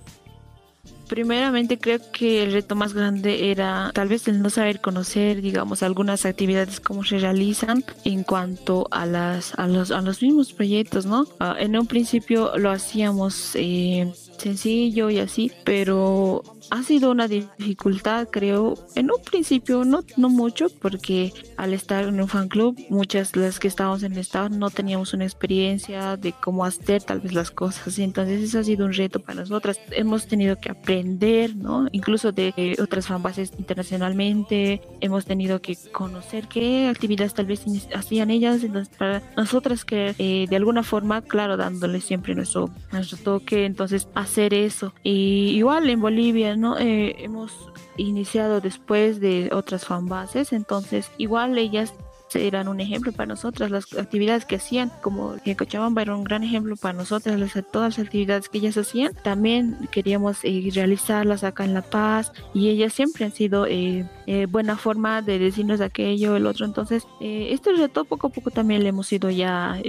Primeramente 1.08 1.78
creo 1.78 2.00
que 2.12 2.42
el 2.42 2.52
reto 2.52 2.74
más 2.74 2.92
grande 2.92 3.50
era 3.50 3.90
tal 3.94 4.08
vez 4.08 4.28
el 4.28 4.42
no 4.42 4.50
saber 4.50 4.80
conocer, 4.80 5.40
digamos, 5.40 5.82
algunas 5.82 6.26
actividades 6.26 6.80
cómo 6.80 7.02
se 7.02 7.18
realizan 7.18 7.84
en 8.04 8.24
cuanto 8.24 8.86
a 8.90 9.06
las 9.06 9.54
a 9.58 9.66
los 9.66 9.90
a 9.90 10.02
los 10.02 10.22
mismos 10.22 10.52
proyectos, 10.52 11.06
¿no? 11.06 11.26
Ah, 11.40 11.56
en 11.58 11.78
un 11.78 11.86
principio 11.86 12.52
lo 12.58 12.70
hacíamos 12.70 13.52
eh, 13.54 14.12
sencillo 14.38 15.10
y 15.10 15.18
así, 15.18 15.52
pero 15.64 16.42
ha 16.70 16.82
sido 16.82 17.10
una 17.10 17.28
dificultad, 17.28 18.28
creo, 18.30 18.74
en 18.94 19.10
un 19.10 19.22
principio, 19.22 19.84
no, 19.84 20.04
no 20.16 20.28
mucho, 20.28 20.68
porque 20.80 21.32
al 21.56 21.72
estar 21.72 22.04
en 22.04 22.20
un 22.20 22.28
fan 22.28 22.48
club, 22.48 22.78
muchas 22.90 23.32
de 23.32 23.40
las 23.40 23.58
que 23.58 23.68
estábamos 23.68 24.02
en 24.02 24.12
el 24.12 24.18
estado 24.18 24.48
no 24.48 24.70
teníamos 24.70 25.14
una 25.14 25.24
experiencia 25.24 26.16
de 26.16 26.32
cómo 26.32 26.64
hacer 26.64 27.02
tal 27.02 27.20
vez 27.20 27.32
las 27.32 27.50
cosas, 27.50 27.98
entonces 27.98 28.42
eso 28.42 28.58
ha 28.58 28.64
sido 28.64 28.86
un 28.86 28.92
reto 28.92 29.20
para 29.20 29.40
nosotras. 29.40 29.80
Hemos 29.90 30.26
tenido 30.26 30.56
que 30.56 30.70
aprender, 30.70 31.56
¿no? 31.56 31.88
Incluso 31.92 32.32
de 32.32 32.76
otras 32.80 33.06
fanbases 33.06 33.52
internacionalmente, 33.58 34.82
hemos 35.00 35.24
tenido 35.24 35.60
que 35.60 35.76
conocer 35.92 36.48
qué 36.48 36.88
actividades 36.88 37.34
tal 37.34 37.46
vez 37.46 37.64
hacían 37.94 38.30
ellas, 38.30 38.62
entonces 38.62 38.94
para 38.96 39.22
nosotras 39.36 39.84
que 39.84 40.14
eh, 40.18 40.46
de 40.48 40.56
alguna 40.56 40.82
forma, 40.82 41.22
claro, 41.22 41.56
dándole 41.56 42.00
siempre 42.00 42.34
nuestro, 42.34 42.70
nuestro 42.92 43.18
toque, 43.18 43.64
entonces 43.64 44.06
hacer 44.28 44.54
eso. 44.54 44.92
Y 45.02 45.50
igual 45.56 45.88
en 45.90 46.00
Bolivia, 46.00 46.56
¿no? 46.56 46.78
Eh, 46.78 47.16
hemos 47.18 47.70
iniciado 47.96 48.60
después 48.60 49.20
de 49.20 49.50
otras 49.52 49.84
fanbases, 49.84 50.52
entonces 50.52 51.10
igual 51.18 51.58
ellas 51.58 51.94
eran 52.34 52.68
un 52.68 52.80
ejemplo 52.80 53.12
para 53.12 53.26
nosotras, 53.26 53.70
las 53.70 53.92
actividades 53.94 54.44
que 54.44 54.56
hacían, 54.56 54.92
como 55.00 55.36
que 55.44 55.56
Cochabamba 55.56 56.02
era 56.02 56.14
un 56.14 56.24
gran 56.24 56.42
ejemplo 56.42 56.76
para 56.76 56.92
nosotras, 56.96 57.38
las, 57.38 57.52
todas 57.70 57.98
las 57.98 58.06
actividades 58.06 58.48
que 58.48 58.58
ellas 58.58 58.76
hacían, 58.76 59.12
también 59.22 59.88
queríamos 59.90 60.44
eh, 60.44 60.68
realizarlas 60.74 61.44
acá 61.44 61.64
en 61.64 61.74
La 61.74 61.82
Paz 61.82 62.32
y 62.54 62.68
ellas 62.68 62.92
siempre 62.92 63.24
han 63.24 63.32
sido 63.32 63.66
eh, 63.66 64.06
eh, 64.26 64.46
buena 64.46 64.76
forma 64.76 65.22
de 65.22 65.38
decirnos 65.38 65.80
aquello, 65.80 66.36
el 66.36 66.46
otro, 66.46 66.66
entonces 66.66 67.06
este 67.20 67.72
reto 67.72 68.04
poco 68.04 68.28
a 68.28 68.30
poco 68.30 68.50
también 68.50 68.82
le 68.82 68.90
hemos 68.90 69.12
ido 69.12 69.30
ya 69.30 69.80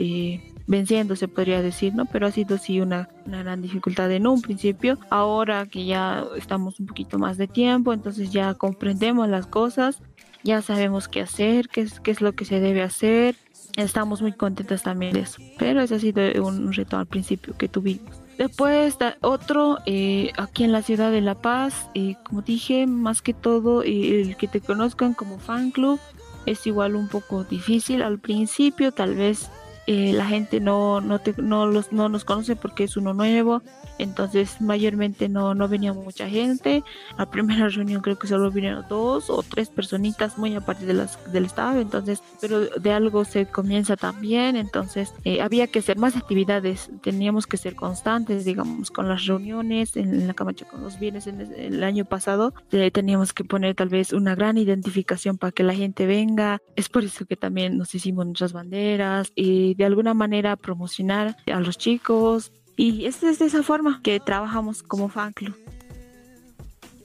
venciendo, 0.69 1.15
se 1.15 1.27
podría 1.27 1.63
decir, 1.63 1.95
¿no? 1.95 2.05
Pero 2.05 2.27
ha 2.27 2.31
sido 2.31 2.59
sí 2.59 2.79
una, 2.79 3.09
una 3.25 3.41
gran 3.41 3.61
dificultad 3.61 4.11
en 4.11 4.27
un 4.27 4.41
principio. 4.41 4.99
Ahora 5.09 5.65
que 5.65 5.85
ya 5.85 6.23
estamos 6.37 6.79
un 6.79 6.85
poquito 6.85 7.17
más 7.17 7.37
de 7.37 7.47
tiempo, 7.47 7.91
entonces 7.91 8.31
ya 8.31 8.53
comprendemos 8.53 9.27
las 9.27 9.47
cosas, 9.47 9.99
ya 10.43 10.61
sabemos 10.61 11.07
qué 11.07 11.21
hacer, 11.21 11.69
qué 11.69 11.81
es, 11.81 11.99
qué 11.99 12.11
es 12.11 12.21
lo 12.21 12.33
que 12.33 12.45
se 12.45 12.59
debe 12.59 12.83
hacer. 12.83 13.35
Estamos 13.77 14.21
muy 14.21 14.33
contentos 14.33 14.83
también 14.83 15.13
de 15.13 15.21
eso. 15.21 15.41
Pero 15.57 15.81
ese 15.81 15.95
ha 15.95 15.99
sido 15.99 16.21
un, 16.45 16.71
reto 16.71 16.97
al 16.97 17.07
principio 17.07 17.57
que 17.57 17.67
tuvimos. 17.67 18.21
Después 18.37 18.95
otro 19.21 19.79
eh, 19.87 20.31
aquí 20.37 20.63
en 20.63 20.71
la 20.71 20.83
ciudad 20.83 21.11
de 21.11 21.21
La 21.21 21.41
Paz, 21.41 21.89
eh, 21.95 22.15
como 22.23 22.43
dije, 22.43 22.85
más 22.85 23.23
que 23.23 23.33
todo 23.33 23.81
eh, 23.81 24.21
el 24.21 24.37
que 24.37 24.47
te 24.47 24.61
conozcan 24.61 25.15
como 25.15 25.39
fan 25.39 25.71
club 25.71 25.99
es 26.45 26.65
igual 26.67 26.95
un 26.95 27.07
poco 27.09 27.43
difícil 27.43 28.01
al 28.01 28.19
principio, 28.19 28.91
tal 28.91 29.15
vez 29.15 29.49
eh, 29.91 30.13
la 30.13 30.27
gente 30.27 30.59
no, 30.59 31.01
no, 31.01 31.17
te, 31.17 31.33
no, 31.41 31.65
los, 31.65 31.91
no 31.91 32.09
nos 32.09 32.23
conoce 32.23 32.55
porque 32.55 32.83
es 32.83 32.95
uno 32.95 33.15
nuevo, 33.15 33.63
entonces 33.97 34.61
mayormente 34.61 35.29
no, 35.29 35.55
no 35.55 35.67
venía 35.67 35.93
mucha 35.93 36.29
gente. 36.29 36.83
La 37.17 37.31
primera 37.31 37.67
reunión 37.69 38.03
creo 38.03 38.19
que 38.19 38.27
solo 38.27 38.51
vinieron 38.51 38.85
dos 38.87 39.31
o 39.31 39.41
tres 39.41 39.69
personitas 39.69 40.37
muy 40.37 40.53
aparte 40.53 40.85
de 40.85 40.93
las, 40.93 41.17
del 41.33 41.45
estado, 41.45 41.81
entonces, 41.81 42.21
pero 42.39 42.59
de 42.67 42.91
algo 42.91 43.25
se 43.25 43.47
comienza 43.47 43.97
también, 43.97 44.57
entonces 44.57 45.11
eh, 45.23 45.41
había 45.41 45.65
que 45.65 45.79
hacer 45.79 45.97
más 45.97 46.15
actividades, 46.15 46.91
teníamos 47.01 47.47
que 47.47 47.57
ser 47.57 47.73
constantes, 47.73 48.45
digamos, 48.45 48.91
con 48.91 49.09
las 49.09 49.25
reuniones 49.25 49.97
en, 49.97 50.27
la 50.27 50.35
Camacha 50.35 50.67
con 50.67 50.83
los 50.83 50.99
bienes 50.99 51.25
en 51.25 51.41
el 51.41 51.83
año 51.83 52.05
pasado, 52.05 52.53
eh, 52.71 52.91
teníamos 52.91 53.33
que 53.33 53.43
poner 53.43 53.73
tal 53.73 53.89
vez 53.89 54.13
una 54.13 54.35
gran 54.35 54.59
identificación 54.59 55.39
para 55.39 55.51
que 55.51 55.63
la 55.63 55.73
gente 55.73 56.05
venga, 56.05 56.59
es 56.75 56.89
por 56.89 57.03
eso 57.03 57.25
que 57.25 57.35
también 57.35 57.75
nos 57.75 57.95
hicimos 57.95 58.27
nuestras 58.27 58.53
banderas 58.53 59.31
y 59.33 59.78
de 59.79 59.85
alguna 59.85 60.13
manera 60.13 60.57
promocionar 60.57 61.37
a 61.47 61.59
los 61.61 61.77
chicos 61.77 62.51
y 62.75 63.05
es 63.05 63.21
de 63.21 63.29
esa 63.29 63.63
forma 63.63 64.01
que 64.03 64.19
trabajamos 64.19 64.83
como 64.83 65.07
fan 65.07 65.31
club. 65.31 65.55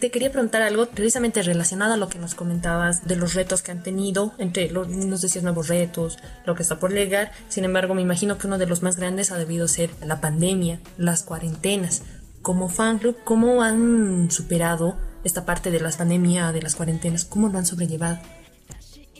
Te 0.00 0.10
quería 0.10 0.32
preguntar 0.32 0.60
algo 0.60 0.86
precisamente 0.86 1.40
relacionado 1.42 1.94
a 1.94 1.96
lo 1.96 2.08
que 2.08 2.18
nos 2.18 2.34
comentabas 2.34 3.06
de 3.06 3.14
los 3.14 3.34
retos 3.34 3.62
que 3.62 3.70
han 3.70 3.84
tenido, 3.84 4.34
entre 4.38 4.70
los, 4.70 4.88
nos 4.88 5.20
decías 5.22 5.44
nuevos 5.44 5.68
retos, 5.68 6.18
lo 6.44 6.56
que 6.56 6.62
está 6.62 6.80
por 6.80 6.92
llegar. 6.92 7.30
Sin 7.48 7.64
embargo, 7.64 7.94
me 7.94 8.02
imagino 8.02 8.38
que 8.38 8.48
uno 8.48 8.58
de 8.58 8.66
los 8.66 8.82
más 8.82 8.96
grandes 8.96 9.30
ha 9.30 9.38
debido 9.38 9.68
ser 9.68 9.90
la 10.04 10.20
pandemia, 10.20 10.80
las 10.98 11.22
cuarentenas. 11.22 12.02
Como 12.42 12.68
fan 12.68 12.98
club, 12.98 13.16
¿cómo 13.22 13.62
han 13.62 14.32
superado 14.32 14.96
esta 15.22 15.46
parte 15.46 15.70
de 15.70 15.78
las 15.78 15.96
pandemias, 15.96 16.52
de 16.52 16.60
las 16.60 16.74
cuarentenas? 16.74 17.24
¿Cómo 17.24 17.48
lo 17.48 17.56
han 17.56 17.66
sobrellevado? 17.66 18.18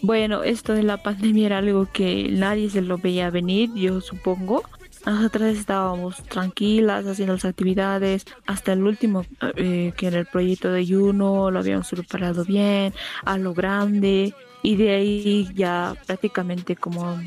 Bueno, 0.04 0.42
esto 0.42 0.74
de 0.74 0.82
la 0.82 0.98
pandemia 0.98 1.46
era 1.46 1.58
algo 1.58 1.88
que 1.90 2.28
nadie 2.30 2.68
se 2.68 2.82
lo 2.82 2.98
veía 2.98 3.30
venir, 3.30 3.72
yo 3.72 4.02
supongo. 4.02 4.62
Nosotras 5.06 5.56
estábamos 5.56 6.22
tranquilas 6.24 7.06
haciendo 7.06 7.32
las 7.32 7.46
actividades, 7.46 8.26
hasta 8.44 8.74
el 8.74 8.82
último, 8.82 9.24
eh, 9.56 9.94
que 9.96 10.08
era 10.08 10.18
el 10.18 10.26
proyecto 10.26 10.70
de 10.70 10.86
Juno, 10.86 11.50
lo 11.50 11.58
habíamos 11.58 11.88
preparado 11.88 12.44
bien, 12.44 12.92
a 13.24 13.38
lo 13.38 13.54
grande, 13.54 14.34
y 14.62 14.76
de 14.76 14.94
ahí 14.94 15.48
ya 15.54 15.96
prácticamente 16.06 16.76
como 16.76 17.18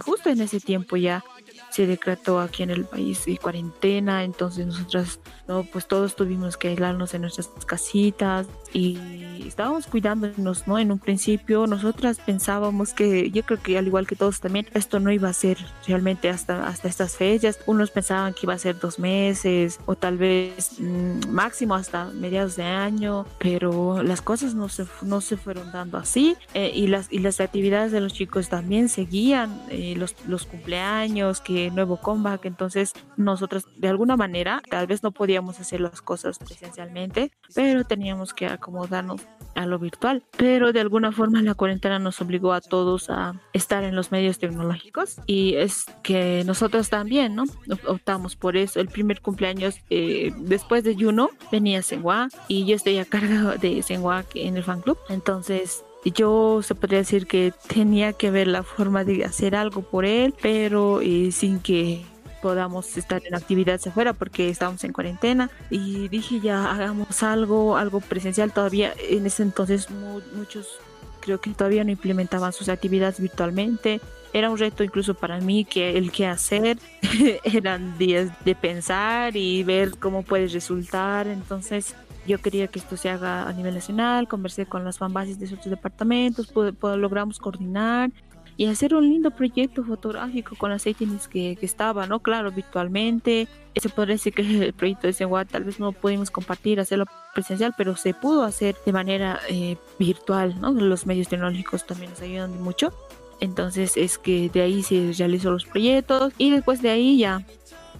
justo 0.00 0.28
en 0.28 0.40
ese 0.40 0.58
tiempo 0.58 0.96
ya 0.96 1.22
se 1.70 1.86
decretó 1.86 2.40
aquí 2.40 2.64
en 2.64 2.70
el 2.70 2.86
país 2.86 3.24
de 3.26 3.38
cuarentena, 3.38 4.24
entonces 4.24 4.66
nosotras, 4.66 5.20
no, 5.46 5.62
pues 5.62 5.86
todos 5.86 6.16
tuvimos 6.16 6.56
que 6.56 6.68
aislarnos 6.68 7.14
en 7.14 7.20
nuestras 7.20 7.48
casitas 7.66 8.48
y 8.76 9.16
estábamos 9.46 9.86
cuidándonos, 9.86 10.66
¿no? 10.66 10.78
En 10.78 10.92
un 10.92 10.98
principio 10.98 11.66
nosotras 11.66 12.18
pensábamos 12.18 12.92
que, 12.92 13.30
yo 13.30 13.42
creo 13.44 13.60
que 13.60 13.78
al 13.78 13.86
igual 13.86 14.06
que 14.06 14.16
todos 14.16 14.40
también, 14.40 14.66
esto 14.74 15.00
no 15.00 15.10
iba 15.10 15.28
a 15.28 15.32
ser 15.32 15.58
realmente 15.86 16.28
hasta, 16.28 16.66
hasta 16.66 16.88
estas 16.88 17.16
fechas. 17.16 17.58
Unos 17.66 17.90
pensaban 17.90 18.34
que 18.34 18.40
iba 18.42 18.54
a 18.54 18.58
ser 18.58 18.78
dos 18.78 18.98
meses 18.98 19.80
o 19.86 19.96
tal 19.96 20.18
vez 20.18 20.78
mmm, 20.78 21.30
máximo 21.30 21.74
hasta 21.74 22.06
mediados 22.06 22.56
de 22.56 22.64
año, 22.64 23.26
pero 23.38 24.02
las 24.02 24.20
cosas 24.20 24.54
no 24.54 24.68
se, 24.68 24.84
no 25.02 25.20
se 25.20 25.36
fueron 25.36 25.72
dando 25.72 25.98
así 25.98 26.36
eh, 26.54 26.70
y, 26.74 26.88
las, 26.88 27.10
y 27.10 27.20
las 27.20 27.40
actividades 27.40 27.92
de 27.92 28.00
los 28.00 28.12
chicos 28.12 28.48
también 28.48 28.88
seguían, 28.88 29.60
eh, 29.70 29.94
los, 29.96 30.14
los 30.26 30.44
cumpleaños, 30.44 31.40
que 31.40 31.70
nuevo 31.70 31.96
comeback, 31.96 32.44
entonces 32.44 32.92
nosotros 33.16 33.64
de 33.76 33.88
alguna 33.88 34.16
manera 34.16 34.62
tal 34.68 34.86
vez 34.86 35.02
no 35.02 35.12
podíamos 35.12 35.60
hacer 35.60 35.80
las 35.80 36.02
cosas 36.02 36.38
presencialmente, 36.38 37.32
pero 37.54 37.84
teníamos 37.84 38.34
que 38.34 38.46
acomodarnos 38.66 39.20
a 39.54 39.64
lo 39.64 39.78
virtual, 39.78 40.22
pero 40.36 40.72
de 40.72 40.80
alguna 40.80 41.12
forma 41.12 41.40
la 41.40 41.54
cuarentena 41.54 41.98
nos 41.98 42.20
obligó 42.20 42.52
a 42.52 42.60
todos 42.60 43.08
a 43.08 43.40
estar 43.52 43.84
en 43.84 43.94
los 43.94 44.10
medios 44.10 44.38
tecnológicos 44.38 45.16
y 45.26 45.54
es 45.54 45.86
que 46.02 46.42
nosotros 46.44 46.90
también, 46.90 47.36
¿no? 47.36 47.44
Optamos 47.86 48.34
por 48.36 48.56
eso. 48.56 48.80
El 48.80 48.88
primer 48.88 49.20
cumpleaños 49.20 49.78
eh, 49.88 50.32
después 50.36 50.84
de 50.84 50.94
Juno 50.94 51.30
venía 51.50 51.80
Senwa 51.82 52.28
y 52.48 52.66
yo 52.66 52.74
estoy 52.74 52.98
a 52.98 53.04
cargo 53.04 53.52
de 53.52 53.82
Senwa 53.82 54.24
en 54.34 54.56
el 54.56 54.64
fan 54.64 54.82
club, 54.82 54.98
entonces 55.08 55.84
yo 56.04 56.60
se 56.62 56.74
podría 56.74 56.98
decir 56.98 57.26
que 57.26 57.52
tenía 57.68 58.12
que 58.12 58.30
ver 58.30 58.48
la 58.48 58.62
forma 58.62 59.04
de 59.04 59.24
hacer 59.24 59.54
algo 59.54 59.82
por 59.82 60.04
él, 60.04 60.34
pero 60.42 61.00
eh, 61.00 61.30
sin 61.32 61.60
que 61.60 62.04
podamos 62.46 62.96
estar 62.96 63.20
en 63.26 63.34
actividades 63.34 63.88
afuera 63.88 64.12
porque 64.12 64.48
estábamos 64.48 64.84
en 64.84 64.92
cuarentena. 64.92 65.50
Y 65.68 66.06
dije 66.06 66.38
ya 66.38 66.70
hagamos 66.70 67.24
algo, 67.24 67.76
algo 67.76 67.98
presencial. 67.98 68.52
Todavía 68.52 68.94
en 69.10 69.26
ese 69.26 69.42
entonces 69.42 69.90
mu 69.90 70.20
muchos 70.32 70.78
creo 71.18 71.40
que 71.40 71.50
todavía 71.50 71.82
no 71.82 71.90
implementaban 71.90 72.52
sus 72.52 72.68
actividades 72.68 73.18
virtualmente. 73.18 74.00
Era 74.32 74.48
un 74.48 74.58
reto 74.58 74.84
incluso 74.84 75.14
para 75.14 75.40
mí 75.40 75.64
que 75.64 75.98
el 75.98 76.12
que 76.12 76.28
hacer. 76.28 76.78
Eran 77.42 77.98
días 77.98 78.30
de 78.44 78.54
pensar 78.54 79.36
y 79.36 79.64
ver 79.64 79.98
cómo 79.98 80.22
puede 80.22 80.46
resultar. 80.46 81.26
Entonces 81.26 81.96
yo 82.28 82.38
quería 82.38 82.68
que 82.68 82.78
esto 82.78 82.96
se 82.96 83.10
haga 83.10 83.48
a 83.48 83.52
nivel 83.54 83.74
nacional, 83.74 84.28
conversé 84.28 84.66
con 84.66 84.84
las 84.84 84.98
fanbases 84.98 85.40
de 85.40 85.46
otros 85.46 85.66
departamentos, 85.66 86.46
pude, 86.46 86.72
pude, 86.72 86.96
logramos 86.96 87.40
coordinar 87.40 88.12
y 88.56 88.66
hacer 88.66 88.94
un 88.94 89.08
lindo 89.08 89.30
proyecto 89.30 89.84
fotográfico 89.84 90.56
con 90.56 90.70
las 90.70 90.86
étnicas 90.86 91.28
que, 91.28 91.56
que 91.56 91.66
estaba, 91.66 92.06
¿no? 92.06 92.20
Claro, 92.20 92.50
virtualmente. 92.50 93.48
Se 93.74 93.88
podría 93.88 94.14
decir 94.14 94.32
que 94.32 94.42
el 94.66 94.72
proyecto 94.72 95.06
de 95.06 95.12
Senwa 95.12 95.44
tal 95.44 95.64
vez 95.64 95.78
no 95.78 95.92
pudimos 95.92 96.30
compartir, 96.30 96.80
hacerlo 96.80 97.04
presencial, 97.34 97.74
pero 97.76 97.96
se 97.96 98.14
pudo 98.14 98.44
hacer 98.44 98.76
de 98.86 98.92
manera 98.92 99.40
eh, 99.48 99.76
virtual, 99.98 100.60
¿no? 100.60 100.72
Los 100.72 101.06
medios 101.06 101.28
tecnológicos 101.28 101.86
también 101.86 102.10
nos 102.10 102.22
ayudan 102.22 102.62
mucho. 102.62 102.92
Entonces 103.40 103.96
es 103.96 104.16
que 104.16 104.48
de 104.48 104.62
ahí 104.62 104.82
se 104.82 105.12
realizó 105.16 105.50
los 105.50 105.66
proyectos 105.66 106.32
y 106.38 106.50
después 106.50 106.80
de 106.80 106.90
ahí 106.90 107.18
ya 107.18 107.44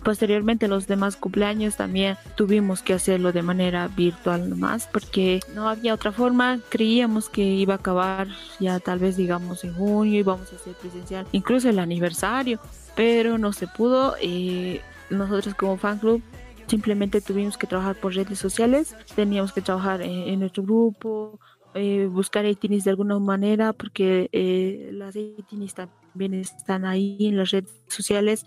Posteriormente 0.07 0.69
los 0.69 0.87
demás 0.87 1.17
cumpleaños 1.17 1.75
también 1.75 2.17
tuvimos 2.37 2.81
que 2.81 2.95
hacerlo 2.95 3.33
de 3.33 3.43
manera 3.43 3.89
virtual 3.89 4.49
nomás 4.49 4.87
porque 4.87 5.41
no 5.53 5.69
había 5.69 5.95
otra 5.95 6.13
forma. 6.13 6.61
Creíamos 6.69 7.29
que 7.29 7.43
iba 7.43 7.75
a 7.75 7.79
acabar 7.79 8.29
ya 8.61 8.79
tal 8.79 9.01
vez 9.01 9.17
digamos 9.17 9.65
en 9.65 9.75
junio 9.75 10.21
íbamos 10.21 10.53
a 10.53 10.55
hacer 10.55 10.75
presencial 10.75 11.27
incluso 11.33 11.69
el 11.69 11.81
aniversario, 11.81 12.61
pero 12.95 13.37
no 13.37 13.53
se 13.53 13.67
pudo. 13.67 14.15
Eh, 14.23 14.81
nosotros 15.11 15.57
como 15.57 15.77
fan 15.77 15.99
club 15.99 16.23
simplemente 16.69 17.21
tuvimos 17.21 17.59
que 17.59 17.67
trabajar 17.67 17.97
por 17.97 18.15
redes 18.15 18.39
sociales, 18.39 18.95
teníamos 19.17 19.53
que 19.53 19.61
trabajar 19.61 20.03
en, 20.03 20.39
nuestro 20.39 20.63
grupo, 20.63 21.41
eh, 21.75 22.07
buscar 22.09 22.45
etinis 22.45 22.85
de 22.85 22.91
alguna 22.91 23.19
manera 23.19 23.73
porque 23.73 24.29
eh, 24.31 24.89
las 24.93 25.17
etinis 25.17 25.75
también 25.75 26.35
están 26.35 26.85
ahí 26.85 27.17
en 27.19 27.39
las 27.39 27.51
redes 27.51 27.75
sociales. 27.89 28.47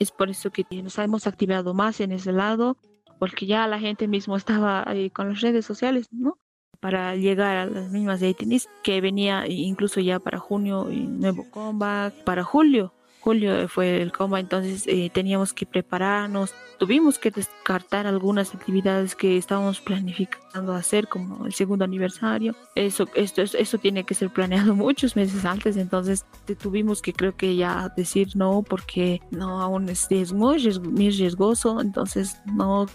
Es 0.00 0.10
por 0.10 0.30
eso 0.30 0.50
que 0.50 0.66
nos 0.82 0.98
hemos 0.98 1.28
activado 1.28 1.72
más 1.74 2.00
en 2.00 2.10
ese 2.10 2.32
lado, 2.32 2.76
porque 3.20 3.46
ya 3.46 3.68
la 3.68 3.78
gente 3.78 4.08
mismo 4.08 4.36
estaba 4.36 4.82
ahí 4.88 5.10
con 5.10 5.28
las 5.28 5.40
redes 5.40 5.64
sociales, 5.64 6.08
¿no? 6.10 6.38
Para 6.80 7.14
llegar 7.14 7.56
a 7.56 7.66
las 7.66 7.92
mismas 7.92 8.20
etinis 8.22 8.68
que 8.82 9.00
venía 9.00 9.46
incluso 9.46 10.00
ya 10.00 10.18
para 10.18 10.38
junio 10.38 10.90
y 10.90 11.06
nuevo 11.06 11.48
comeback, 11.50 12.24
para 12.24 12.42
julio 12.42 12.92
julio 13.20 13.68
fue 13.68 14.00
el 14.02 14.12
coma, 14.12 14.40
entonces 14.40 14.84
eh, 14.86 15.10
teníamos 15.12 15.52
que 15.52 15.66
prepararnos, 15.66 16.54
tuvimos 16.78 17.18
que 17.18 17.30
descartar 17.30 18.06
algunas 18.06 18.54
actividades 18.54 19.14
que 19.14 19.36
estábamos 19.36 19.80
planificando 19.80 20.72
hacer, 20.74 21.08
como 21.08 21.46
el 21.46 21.52
segundo 21.52 21.84
aniversario. 21.84 22.56
Eso, 22.74 23.06
esto, 23.14 23.42
eso 23.42 23.78
tiene 23.78 24.04
que 24.04 24.14
ser 24.14 24.30
planeado 24.30 24.74
muchos 24.76 25.16
meses 25.16 25.44
antes, 25.44 25.76
entonces 25.76 26.24
tuvimos 26.58 27.02
que 27.02 27.12
creo 27.12 27.36
que 27.36 27.56
ya 27.56 27.92
decir 27.96 28.28
no, 28.34 28.62
porque 28.62 29.20
no, 29.30 29.60
aún 29.60 29.88
es, 29.88 30.06
es 30.10 30.32
muy, 30.32 30.62
muy 30.80 31.10
riesgoso, 31.10 31.80
entonces 31.80 32.40
no 32.46 32.86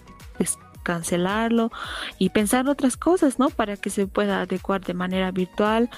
cancelarlo 0.86 1.72
y 2.20 2.30
pensar 2.30 2.70
otras 2.70 2.96
cosas, 2.96 3.40
¿no? 3.40 3.50
Para 3.50 3.76
que 3.76 3.90
se 3.90 4.08
pueda 4.08 4.42
adecuar 4.42 4.82
de 4.86 4.94
manera 4.94 5.32
virtual 5.32 5.90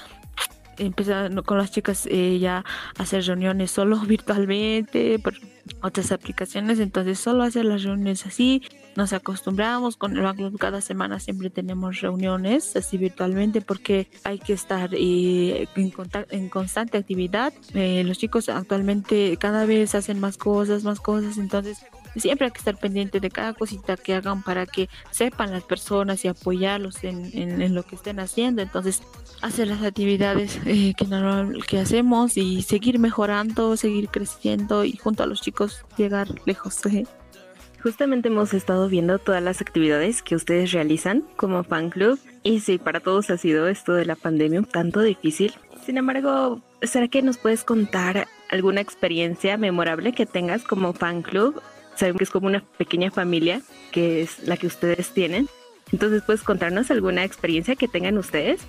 empezar 0.78 1.42
con 1.44 1.58
las 1.58 1.70
chicas 1.70 2.06
eh, 2.10 2.38
ya 2.38 2.64
hacer 2.98 3.24
reuniones 3.24 3.70
solo 3.70 3.96
virtualmente 4.06 5.18
por 5.18 5.34
otras 5.82 6.12
aplicaciones 6.12 6.80
entonces 6.80 7.18
solo 7.18 7.42
hacer 7.42 7.64
las 7.64 7.82
reuniones 7.82 8.26
así 8.26 8.62
nos 8.96 9.12
acostumbramos 9.12 9.96
con 9.96 10.16
el 10.16 10.22
banco 10.22 10.50
cada 10.58 10.80
semana 10.80 11.20
siempre 11.20 11.50
tenemos 11.50 12.00
reuniones 12.00 12.74
así 12.74 12.96
virtualmente 12.96 13.60
porque 13.60 14.08
hay 14.24 14.38
que 14.38 14.54
estar 14.54 14.90
eh, 14.94 15.68
en, 15.76 15.92
en, 16.30 16.48
constante 16.48 16.98
actividad 16.98 17.52
eh, 17.74 18.02
los 18.04 18.18
chicos 18.18 18.48
actualmente 18.48 19.36
cada 19.38 19.66
vez 19.66 19.94
hacen 19.94 20.20
más 20.20 20.36
cosas 20.36 20.84
más 20.84 21.00
cosas 21.00 21.38
entonces 21.38 21.84
siempre 22.16 22.46
hay 22.46 22.52
que 22.52 22.58
estar 22.58 22.76
pendiente 22.76 23.20
de 23.20 23.30
cada 23.30 23.54
cosita 23.54 23.96
que 23.96 24.14
hagan 24.14 24.42
para 24.42 24.66
que 24.66 24.88
sepan 25.10 25.52
las 25.52 25.62
personas 25.62 26.24
y 26.24 26.28
apoyarlos 26.28 27.04
en, 27.04 27.30
en, 27.34 27.74
lo 27.74 27.82
que 27.82 27.96
estén 27.96 28.20
haciendo. 28.20 28.62
Entonces, 28.62 29.02
hacer 29.42 29.68
las 29.68 29.82
actividades 29.82 30.58
eh, 30.66 30.94
que, 30.96 31.04
normal, 31.06 31.64
que 31.66 31.78
hacemos 31.78 32.36
y 32.36 32.62
seguir 32.62 32.98
mejorando, 32.98 33.76
seguir 33.76 34.08
creciendo 34.08 34.84
y 34.84 34.96
junto 34.96 35.22
a 35.22 35.26
los 35.26 35.40
chicos 35.40 35.84
llegar 35.96 36.28
lejos. 36.46 36.80
Justamente 37.82 38.28
hemos 38.28 38.54
estado 38.54 38.88
viendo 38.88 39.18
todas 39.18 39.42
las 39.42 39.60
actividades 39.60 40.22
que 40.22 40.34
ustedes 40.34 40.72
realizan 40.72 41.22
como 41.36 41.62
fan 41.62 41.90
club 41.90 42.18
y 42.42 42.60
sí, 42.60 42.78
para 42.78 43.00
todos 43.00 43.30
ha 43.30 43.36
sido 43.36 43.68
esto 43.68 43.92
de 43.92 44.04
la 44.04 44.16
pandemia 44.16 44.62
tanto 44.62 45.00
difícil. 45.00 45.54
Sin 45.86 45.96
embargo, 45.96 46.60
¿será 46.82 47.06
que 47.06 47.22
nos 47.22 47.38
puedes 47.38 47.62
contar 47.62 48.26
alguna 48.50 48.80
experiencia 48.80 49.56
memorable 49.56 50.12
que 50.12 50.26
tengas 50.26 50.64
como 50.64 50.92
fan 50.92 51.22
club 51.22 51.62
sabemos 51.98 52.18
que 52.18 52.24
es 52.24 52.30
como 52.30 52.46
una 52.46 52.62
pequeña 52.78 53.10
familia, 53.10 53.60
que 53.90 54.22
es 54.22 54.46
la 54.46 54.56
que 54.56 54.68
ustedes 54.68 55.10
tienen. 55.10 55.48
Entonces, 55.92 56.22
¿puedes 56.22 56.42
contarnos 56.42 56.90
alguna 56.90 57.24
experiencia 57.24 57.74
que 57.74 57.88
tengan 57.88 58.18
ustedes? 58.18 58.60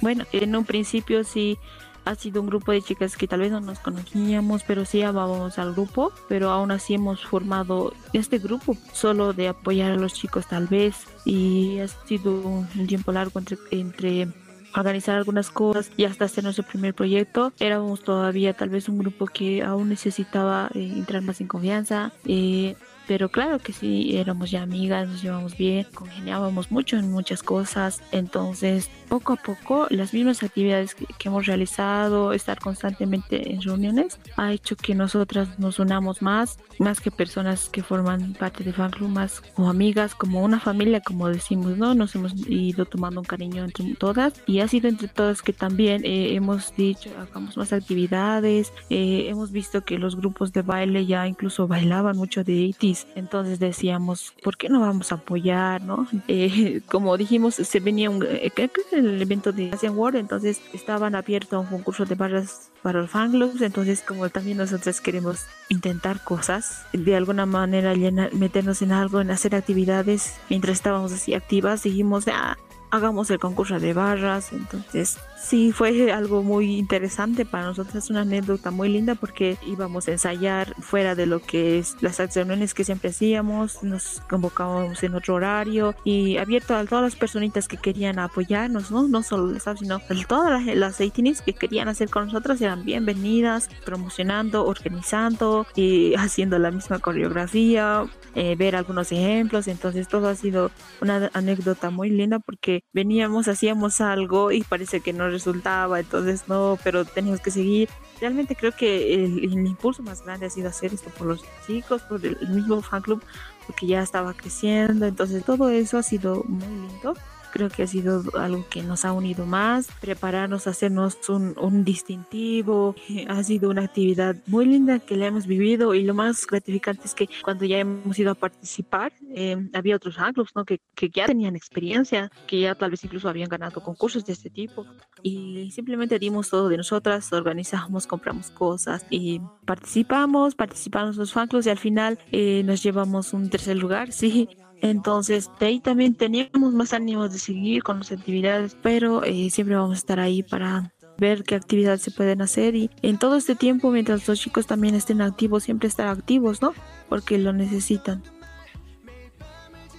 Bueno, 0.00 0.24
en 0.32 0.54
un 0.54 0.64
principio 0.64 1.24
sí 1.24 1.58
ha 2.04 2.14
sido 2.14 2.40
un 2.40 2.46
grupo 2.46 2.72
de 2.72 2.80
chicas 2.80 3.16
que 3.16 3.28
tal 3.28 3.40
vez 3.40 3.52
no 3.52 3.60
nos 3.60 3.80
conocíamos, 3.80 4.62
pero 4.62 4.84
sí 4.84 5.02
amábamos 5.02 5.58
al 5.58 5.72
grupo, 5.72 6.12
pero 6.28 6.50
aún 6.50 6.70
así 6.70 6.94
hemos 6.94 7.24
formado 7.26 7.92
este 8.14 8.38
grupo 8.38 8.76
solo 8.92 9.34
de 9.34 9.48
apoyar 9.48 9.92
a 9.92 9.96
los 9.96 10.14
chicos 10.14 10.46
tal 10.46 10.68
vez 10.68 11.06
y 11.26 11.78
ha 11.80 11.88
sido 11.88 12.32
un 12.32 12.86
tiempo 12.86 13.12
largo 13.12 13.38
entre, 13.38 13.58
entre 13.70 14.28
organizar 14.74 15.16
algunas 15.16 15.50
cosas 15.50 15.90
y 15.96 16.04
hasta 16.04 16.24
hacer 16.24 16.44
nuestro 16.44 16.64
primer 16.64 16.94
proyecto. 16.94 17.52
Éramos 17.58 18.02
todavía 18.02 18.54
tal 18.54 18.70
vez 18.70 18.88
un 18.88 18.98
grupo 18.98 19.26
que 19.26 19.62
aún 19.62 19.88
necesitaba 19.88 20.70
eh, 20.74 20.92
entrar 20.96 21.22
más 21.22 21.40
en 21.40 21.48
confianza. 21.48 22.12
Eh, 22.24 22.76
pero 23.08 23.30
claro 23.30 23.58
que 23.58 23.72
sí, 23.72 24.18
éramos 24.18 24.50
ya 24.50 24.62
amigas, 24.62 25.08
nos 25.08 25.22
llevamos 25.22 25.56
bien, 25.56 25.86
congeniábamos 25.94 26.70
mucho 26.70 26.98
en 26.98 27.10
muchas 27.10 27.42
cosas. 27.42 28.02
Entonces, 28.12 28.90
poco 29.08 29.32
a 29.32 29.36
poco, 29.36 29.86
las 29.88 30.12
mismas 30.12 30.42
actividades 30.42 30.94
que, 30.94 31.06
hemos 31.24 31.46
realizado, 31.46 32.34
estar 32.34 32.58
constantemente 32.58 33.50
en 33.52 33.62
reuniones, 33.62 34.18
ha 34.36 34.52
hecho 34.52 34.76
que 34.76 34.94
nosotras 34.94 35.58
nos 35.58 35.78
unamos 35.78 36.20
más, 36.20 36.58
más 36.78 37.00
que 37.00 37.10
personas 37.10 37.70
que 37.70 37.82
forman 37.82 38.34
parte 38.34 38.62
de 38.62 38.74
fan 38.74 38.90
club, 38.90 39.08
más 39.08 39.40
como 39.40 39.70
amigas, 39.70 40.14
como 40.14 40.42
una 40.42 40.60
familia, 40.60 41.00
como 41.00 41.28
decimos, 41.28 41.78
¿no? 41.78 41.94
Nos 41.94 42.14
hemos 42.14 42.34
ido 42.46 42.84
tomando 42.84 43.20
un 43.20 43.26
cariño 43.26 43.64
entre 43.64 43.94
todas 43.94 44.34
y 44.46 44.60
ha 44.60 44.68
sido 44.68 44.88
entre 44.88 45.08
todas 45.08 45.40
que 45.40 45.54
también 45.54 46.04
eh, 46.04 46.34
hemos 46.34 46.76
dicho, 46.76 47.10
hagamos 47.18 47.56
más 47.56 47.72
actividades, 47.72 48.72
eh, 48.90 49.26
hemos 49.28 49.50
visto 49.50 49.82
que 49.82 49.96
los 49.98 50.14
grupos 50.16 50.52
de 50.52 50.60
baile 50.60 51.06
ya 51.06 51.26
incluso 51.26 51.66
bailaban 51.66 52.16
mucho 52.16 52.44
de 52.44 52.74
80 52.76 52.97
entonces 53.14 53.58
decíamos, 53.58 54.32
¿por 54.42 54.56
qué 54.56 54.68
no 54.68 54.80
vamos 54.80 55.12
a 55.12 55.16
apoyar, 55.16 55.82
no? 55.82 56.06
Eh, 56.28 56.80
como 56.90 57.16
dijimos, 57.16 57.54
se 57.54 57.80
venía 57.80 58.10
un, 58.10 58.24
eh, 58.24 58.52
el 58.92 59.20
evento 59.20 59.52
de 59.52 59.70
Asian 59.72 59.96
World, 59.96 60.18
entonces 60.18 60.60
estaban 60.72 61.14
abiertos 61.14 61.64
un 61.64 61.68
concurso 61.68 62.04
de 62.04 62.14
barras 62.14 62.70
para 62.82 63.00
los 63.00 63.10
fan 63.10 63.32
clubs, 63.32 63.60
entonces 63.60 64.02
como 64.02 64.28
también 64.28 64.58
nosotros 64.58 65.00
queremos 65.00 65.46
intentar 65.68 66.22
cosas, 66.22 66.84
de 66.92 67.16
alguna 67.16 67.46
manera 67.46 67.94
llenar, 67.94 68.32
meternos 68.34 68.82
en 68.82 68.92
algo, 68.92 69.20
en 69.20 69.30
hacer 69.30 69.54
actividades, 69.54 70.34
mientras 70.48 70.76
estábamos 70.76 71.12
así 71.12 71.34
activas, 71.34 71.82
dijimos, 71.82 72.26
ah, 72.28 72.56
hagamos 72.90 73.30
el 73.30 73.38
concurso 73.38 73.78
de 73.78 73.92
barras. 73.92 74.52
Entonces, 74.52 75.18
sí, 75.40 75.72
fue 75.72 76.12
algo 76.12 76.42
muy 76.42 76.76
interesante 76.76 77.44
para 77.44 77.64
nosotros, 77.64 78.10
una 78.10 78.22
anécdota 78.22 78.70
muy 78.70 78.88
linda 78.88 79.14
porque 79.14 79.56
íbamos 79.66 80.08
a 80.08 80.12
ensayar 80.12 80.74
fuera 80.80 81.14
de 81.14 81.26
lo 81.26 81.40
que 81.40 81.78
es 81.78 81.96
las 82.00 82.20
acciones 82.20 82.74
que 82.74 82.84
siempre 82.84 83.10
hacíamos, 83.10 83.82
nos 83.82 84.20
convocábamos 84.28 85.02
en 85.02 85.14
otro 85.14 85.34
horario 85.34 85.94
y 86.04 86.36
abierto 86.36 86.74
a 86.74 86.84
todas 86.84 87.04
las 87.04 87.16
personitas 87.16 87.68
que 87.68 87.76
querían 87.76 88.18
apoyarnos, 88.18 88.90
¿no? 88.90 89.08
No 89.08 89.22
solo 89.22 89.52
las 89.52 89.64
sino 89.78 90.00
todas 90.26 90.64
las, 90.64 90.76
las 90.76 90.98
que 91.44 91.52
querían 91.52 91.88
hacer 91.88 92.10
con 92.10 92.26
nosotros 92.26 92.60
eran 92.60 92.84
bienvenidas, 92.84 93.68
promocionando, 93.84 94.66
organizando 94.66 95.66
y 95.74 96.14
haciendo 96.18 96.58
la 96.58 96.70
misma 96.70 96.98
coreografía, 96.98 98.04
eh, 98.34 98.56
ver 98.56 98.76
algunos 98.76 99.12
ejemplos. 99.12 99.68
Entonces, 99.68 100.08
todo 100.08 100.28
ha 100.28 100.34
sido 100.34 100.70
una 101.00 101.30
anécdota 101.32 101.90
muy 101.90 102.10
linda 102.10 102.38
porque 102.38 102.84
veníamos, 102.92 103.48
hacíamos 103.48 104.00
algo 104.00 104.52
y 104.52 104.62
parece 104.62 105.00
que 105.00 105.12
no 105.12 105.27
resultaba, 105.30 106.00
entonces 106.00 106.44
no, 106.48 106.78
pero 106.82 107.04
teníamos 107.04 107.40
que 107.40 107.50
seguir. 107.50 107.88
Realmente 108.20 108.56
creo 108.56 108.72
que 108.72 109.14
el, 109.14 109.38
el 109.38 109.66
impulso 109.66 110.02
más 110.02 110.24
grande 110.24 110.46
ha 110.46 110.50
sido 110.50 110.68
hacer 110.68 110.92
esto 110.92 111.10
por 111.10 111.26
los 111.26 111.44
chicos, 111.66 112.02
por 112.02 112.24
el 112.24 112.36
mismo 112.48 112.82
fan 112.82 113.02
club, 113.02 113.22
porque 113.66 113.86
ya 113.86 114.02
estaba 114.02 114.34
creciendo, 114.34 115.06
entonces 115.06 115.44
todo 115.44 115.68
eso 115.70 115.98
ha 115.98 116.02
sido 116.02 116.42
muy 116.46 116.88
lindo 116.88 117.14
creo 117.52 117.68
que 117.68 117.82
ha 117.82 117.86
sido 117.86 118.22
algo 118.38 118.66
que 118.68 118.82
nos 118.82 119.04
ha 119.04 119.12
unido 119.12 119.46
más, 119.46 119.88
prepararnos 120.00 120.66
hacernos 120.66 121.16
un, 121.28 121.54
un 121.58 121.84
distintivo, 121.84 122.94
ha 123.28 123.42
sido 123.42 123.70
una 123.70 123.82
actividad 123.82 124.36
muy 124.46 124.66
linda 124.66 124.98
que 124.98 125.16
le 125.16 125.26
hemos 125.26 125.46
vivido 125.46 125.94
y 125.94 126.02
lo 126.02 126.14
más 126.14 126.46
gratificante 126.46 127.02
es 127.04 127.14
que 127.14 127.28
cuando 127.42 127.64
ya 127.64 127.78
hemos 127.78 128.18
ido 128.18 128.30
a 128.30 128.34
participar, 128.34 129.12
eh, 129.34 129.56
había 129.74 129.96
otros 129.96 130.18
anglos 130.18 130.50
¿no? 130.54 130.64
que, 130.64 130.80
que 130.94 131.10
ya 131.10 131.26
tenían 131.26 131.56
experiencia, 131.56 132.30
que 132.46 132.60
ya 132.60 132.74
tal 132.74 132.90
vez 132.90 133.04
incluso 133.04 133.28
habían 133.28 133.48
ganado 133.48 133.82
concursos 133.82 134.24
de 134.24 134.32
este 134.32 134.50
tipo 134.50 134.86
y 135.22 135.70
simplemente 135.70 136.18
dimos 136.18 136.50
todo 136.50 136.68
de 136.68 136.76
nosotras, 136.76 137.32
organizamos, 137.32 138.06
compramos 138.06 138.50
cosas 138.50 139.06
y 139.10 139.40
participamos, 139.64 140.54
participamos 140.54 141.16
los 141.16 141.32
fanclubs 141.32 141.66
y 141.66 141.70
al 141.70 141.78
final 141.78 142.18
eh, 142.32 142.62
nos 142.64 142.82
llevamos 142.82 143.32
un 143.32 143.50
tercer 143.50 143.76
lugar, 143.76 144.12
sí, 144.12 144.48
entonces, 144.80 145.50
de 145.58 145.66
ahí 145.66 145.80
también 145.80 146.14
teníamos 146.14 146.72
más 146.72 146.92
ánimos 146.92 147.32
de 147.32 147.38
seguir 147.38 147.82
con 147.82 147.98
las 147.98 148.12
actividades, 148.12 148.76
pero 148.82 149.24
eh, 149.24 149.50
siempre 149.50 149.76
vamos 149.76 149.96
a 149.96 149.98
estar 149.98 150.20
ahí 150.20 150.42
para 150.42 150.92
ver 151.18 151.42
qué 151.42 151.56
actividades 151.56 152.02
se 152.02 152.12
pueden 152.12 152.40
hacer 152.42 152.76
y 152.76 152.90
en 153.02 153.18
todo 153.18 153.36
este 153.36 153.56
tiempo, 153.56 153.90
mientras 153.90 154.26
los 154.28 154.40
chicos 154.40 154.66
también 154.66 154.94
estén 154.94 155.20
activos, 155.20 155.64
siempre 155.64 155.88
estar 155.88 156.06
activos, 156.06 156.62
¿no? 156.62 156.74
Porque 157.08 157.38
lo 157.38 157.52
necesitan. 157.52 158.22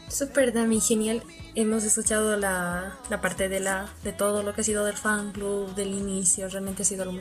Súper, 0.07 0.53
Dami, 0.53 0.79
genial. 0.79 1.21
Hemos 1.55 1.83
escuchado 1.83 2.37
la, 2.37 2.97
la, 3.09 3.21
parte 3.21 3.49
de, 3.49 3.59
la, 3.59 3.89
de 4.03 4.13
todo 4.13 4.43
lo 4.43 4.53
que 4.53 4.61
ha 4.61 4.63
sido 4.63 4.85
del 4.85 4.95
fan 4.95 5.33
club, 5.33 5.75
del 5.75 5.89
inicio, 5.89 6.47
realmente 6.47 6.83
ha 6.83 6.85
sido 6.85 7.03
algo 7.03 7.15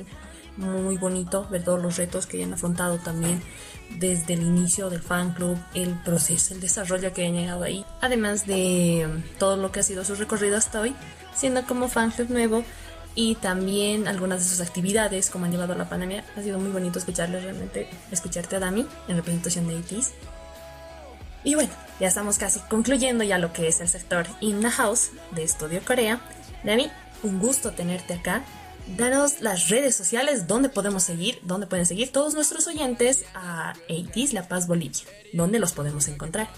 muy, 0.56 0.80
muy 0.80 0.96
bonito 0.96 1.46
ver 1.50 1.64
todos 1.64 1.82
los 1.82 1.96
retos 1.96 2.26
que 2.26 2.36
hayan 2.36 2.52
afrontado 2.52 2.98
también 2.98 3.42
desde 3.91 4.34
el 4.34 4.43
inicio 4.43 4.91
del 4.91 5.03
fan 5.03 5.32
club, 5.32 5.59
el 5.74 5.95
proceso, 6.05 6.55
el 6.55 6.61
desarrollo 6.61 7.12
que 7.12 7.26
han 7.26 7.34
llegado 7.34 7.64
ahí, 7.64 7.84
además 8.01 8.47
de 8.47 9.07
um, 9.07 9.22
todo 9.39 9.57
lo 9.57 9.72
que 9.72 9.80
ha 9.80 9.82
sido 9.82 10.05
su 10.05 10.14
recorrido 10.14 10.57
hasta 10.57 10.80
hoy, 10.80 10.95
siendo 11.34 11.64
como 11.64 11.89
fan 11.89 12.11
club 12.11 12.30
nuevo 12.30 12.64
y 13.14 13.34
también 13.34 14.07
algunas 14.07 14.41
de 14.41 14.49
sus 14.49 14.61
actividades, 14.61 15.30
como 15.30 15.45
han 15.45 15.51
llevado 15.51 15.72
a 15.72 15.76
la 15.76 15.89
pandemia. 15.89 16.24
Ha 16.36 16.43
sido 16.43 16.59
muy 16.59 16.70
bonito 16.70 16.99
escucharle 16.99 17.41
realmente, 17.41 17.89
escucharte 18.12 18.57
a 18.57 18.61
Dami 18.61 18.86
en 19.09 19.16
representación 19.16 19.66
de 19.66 19.74
ITs. 19.74 20.12
Y 21.43 21.55
bueno, 21.55 21.70
ya 21.99 22.09
estamos 22.09 22.39
casi 22.39 22.61
concluyendo 22.61 23.24
ya 23.24 23.39
lo 23.39 23.53
que 23.53 23.68
es 23.68 23.80
el 23.80 23.89
sector 23.89 24.26
In 24.41 24.61
the 24.61 24.70
House 24.70 25.11
de 25.32 25.43
Estudio 25.43 25.80
Corea. 25.84 26.20
Dami, 26.62 26.91
un 27.22 27.41
gusto 27.41 27.72
tenerte 27.72 28.14
acá. 28.14 28.45
Danos 28.97 29.41
las 29.41 29.68
redes 29.68 29.95
sociales 29.95 30.47
donde 30.47 30.68
podemos 30.68 31.03
seguir, 31.03 31.39
donde 31.43 31.66
pueden 31.66 31.86
seguir 31.86 32.11
todos 32.11 32.34
nuestros 32.34 32.66
oyentes 32.66 33.24
a 33.34 33.70
ATs 33.70 34.32
La 34.32 34.49
Paz 34.49 34.66
Bolivia, 34.66 35.03
donde 35.32 35.59
los 35.59 35.72
podemos 35.72 36.09
encontrar. 36.09 36.49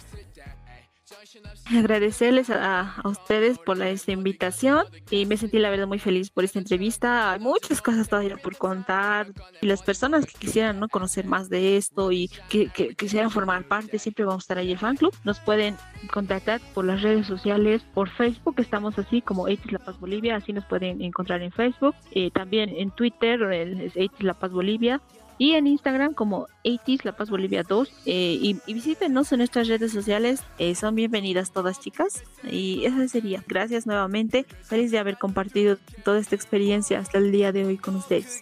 Agradecerles 1.66 2.50
a, 2.50 2.94
a 2.94 3.08
ustedes 3.08 3.58
por 3.58 3.76
la, 3.76 3.88
esta 3.88 4.12
invitación 4.12 4.84
y 5.10 5.26
me 5.26 5.36
sentí 5.36 5.58
la 5.58 5.70
verdad 5.70 5.86
muy 5.86 5.98
feliz 5.98 6.30
por 6.30 6.44
esta 6.44 6.58
entrevista. 6.58 7.32
Hay 7.32 7.40
muchas 7.40 7.82
cosas 7.82 8.08
todavía 8.08 8.36
por 8.36 8.56
contar 8.56 9.28
y 9.60 9.66
las 9.66 9.82
personas 9.82 10.26
que 10.26 10.34
quisieran 10.34 10.80
¿no? 10.80 10.88
conocer 10.88 11.26
más 11.26 11.48
de 11.48 11.76
esto 11.76 12.12
y 12.12 12.30
que, 12.48 12.68
quisieran 12.96 13.30
formar 13.30 13.64
parte, 13.64 13.98
siempre 13.98 14.24
vamos 14.24 14.42
a 14.42 14.44
estar 14.44 14.58
ahí 14.58 14.72
el 14.72 14.78
fan 14.78 14.96
club. 14.96 15.14
Nos 15.24 15.40
pueden 15.40 15.76
contactar 16.12 16.60
por 16.74 16.84
las 16.84 17.02
redes 17.02 17.26
sociales, 17.26 17.82
por 17.94 18.08
Facebook, 18.08 18.54
estamos 18.58 18.98
así 18.98 19.20
como 19.22 19.48
Eitis 19.48 19.72
La 19.72 19.78
Paz 19.78 19.98
Bolivia, 19.98 20.36
así 20.36 20.52
nos 20.52 20.64
pueden 20.64 21.02
encontrar 21.02 21.42
en 21.42 21.52
Facebook, 21.52 21.94
eh, 22.12 22.30
también 22.30 22.70
en 22.70 22.90
Twitter 22.90 23.42
es 23.52 23.94
La 24.20 24.34
Paz 24.34 24.50
Bolivia 24.52 25.00
y 25.40 25.54
en 25.54 25.66
Instagram 25.66 26.12
como 26.12 26.46
80 26.64 27.02
La 27.04 27.16
Paz 27.16 27.30
Bolivia 27.30 27.64
2 27.64 27.88
eh, 28.04 28.38
y, 28.40 28.58
y 28.66 28.74
visítenos 28.74 29.32
en 29.32 29.38
nuestras 29.38 29.66
redes 29.68 29.90
sociales 29.90 30.42
eh, 30.58 30.74
son 30.74 30.94
bienvenidas 30.94 31.50
todas 31.50 31.80
chicas 31.80 32.22
y 32.48 32.84
eso 32.84 33.08
sería 33.08 33.42
gracias 33.48 33.86
nuevamente 33.86 34.44
feliz 34.62 34.90
de 34.90 34.98
haber 34.98 35.16
compartido 35.16 35.78
toda 36.04 36.20
esta 36.20 36.36
experiencia 36.36 36.98
hasta 36.98 37.18
el 37.18 37.32
día 37.32 37.52
de 37.52 37.64
hoy 37.64 37.78
con 37.78 37.96
ustedes 37.96 38.40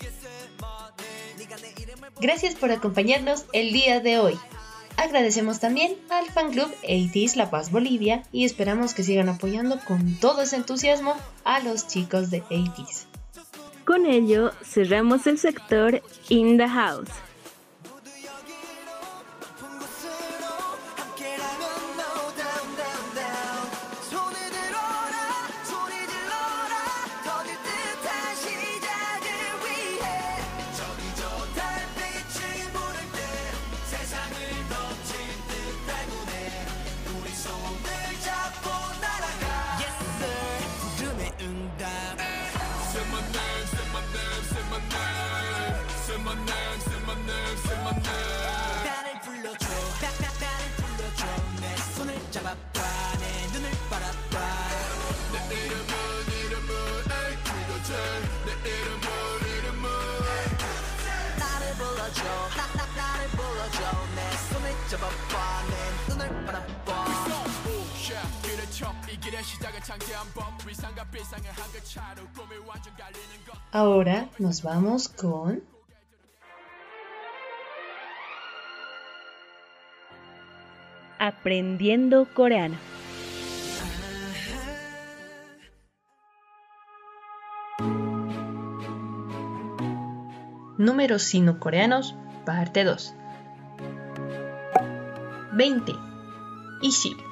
Gracias 2.20 2.56
por 2.56 2.72
acompañarnos 2.72 3.44
el 3.52 3.72
día 3.72 4.00
de 4.00 4.18
hoy. 4.18 4.36
Agradecemos 4.96 5.60
también 5.60 5.94
al 6.10 6.26
fan 6.26 6.50
club 6.50 6.68
80s 6.82 7.36
La 7.36 7.48
Paz 7.48 7.70
Bolivia 7.70 8.24
y 8.32 8.44
esperamos 8.44 8.92
que 8.92 9.04
sigan 9.04 9.28
apoyando 9.28 9.78
con 9.86 10.16
todo 10.16 10.42
ese 10.42 10.56
entusiasmo 10.56 11.14
a 11.44 11.60
los 11.60 11.86
chicos 11.86 12.30
de 12.30 12.42
80s. 12.42 13.17
Con 13.88 14.04
ello, 14.04 14.52
cerramos 14.62 15.26
el 15.26 15.38
sector 15.38 16.02
In 16.28 16.58
the 16.58 16.68
House. 16.68 17.08
Ahora 73.72 74.28
nos 74.38 74.62
vamos 74.62 75.08
con 75.08 75.62
Aprendiendo 81.18 82.32
coreano. 82.32 82.78
números 90.78 91.22
sino-coreanos, 91.24 92.14
parte 92.46 92.84
2. 92.84 93.14
20. 95.52 95.92
20. 96.80 97.27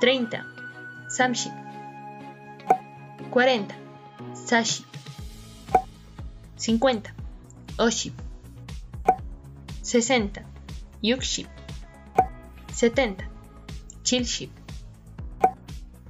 30. 0.00 0.44
30. 1.08 1.50
40. 3.30 3.74
40. 3.74 3.74
50. 4.34 4.84
50. 6.56 7.12
60. 9.82 10.44
60. 11.02 11.46
70. 12.72 13.24
70. 14.02 14.50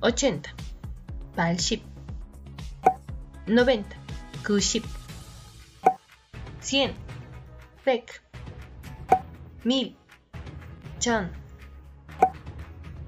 80. 0.02 0.54
80. 1.36 1.82
90. 3.46 3.96
90. 4.36 4.82
100, 6.60 6.94
pek, 7.84 8.20
mil, 9.64 9.94
chan, 10.98 11.30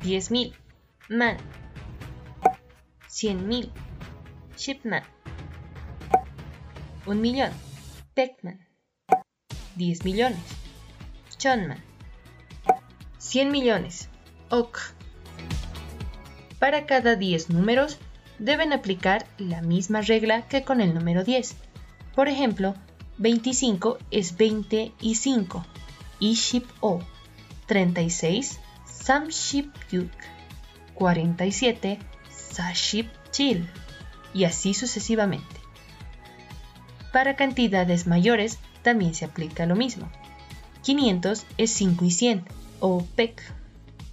diez 0.03 0.31
mil, 0.31 0.55
man, 1.11 1.37
cien 3.09 3.49
mil, 3.49 3.73
shipman, 4.57 5.03
un 7.05 7.21
millón, 7.21 7.51
pekman, 8.15 8.61
diez 9.75 10.05
millones, 10.05 10.39
chonman, 11.37 11.83
cien 13.19 13.51
millones, 13.51 14.09
ok. 14.51 14.79
Para 16.61 16.87
cada 16.87 17.17
10 17.17 17.51
números 17.51 17.99
deben 18.39 18.73
aplicar 18.73 19.27
la 19.39 19.63
misma 19.63 20.03
regla 20.03 20.47
que 20.47 20.63
con 20.63 20.81
el 20.81 20.95
número 20.95 21.25
10. 21.25 21.57
Por 22.15 22.29
ejemplo, 22.29 22.75
25 23.19 23.99
es 24.13 24.37
20 24.37 24.93
y 25.01 25.15
5. 25.17 25.65
Iship 26.21 26.69
o. 26.81 27.01
36. 27.67 28.61
Samship 28.85 29.73
yuk. 29.91 30.11
47. 31.01 31.98
Saship 32.30 33.09
chil. 33.30 33.66
Y 34.34 34.44
así 34.44 34.74
sucesivamente. 34.74 35.46
Para 37.11 37.36
cantidades 37.36 38.07
mayores 38.07 38.59
también 38.82 39.14
se 39.14 39.24
aplica 39.24 39.64
lo 39.64 39.76
mismo. 39.76 40.11
500 40.82 41.46
es 41.57 41.70
5 41.72 42.05
y 42.05 42.11
100 42.11 42.44
o 42.80 43.03
pek. 43.16 43.42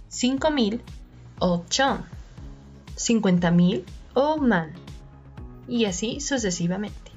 5000 0.08 0.80
o 1.38 1.62
chon. 1.68 2.06
50.000 2.96 3.84
o 4.14 4.38
man. 4.38 4.72
Y 5.68 5.84
así 5.84 6.20
sucesivamente. 6.20 7.07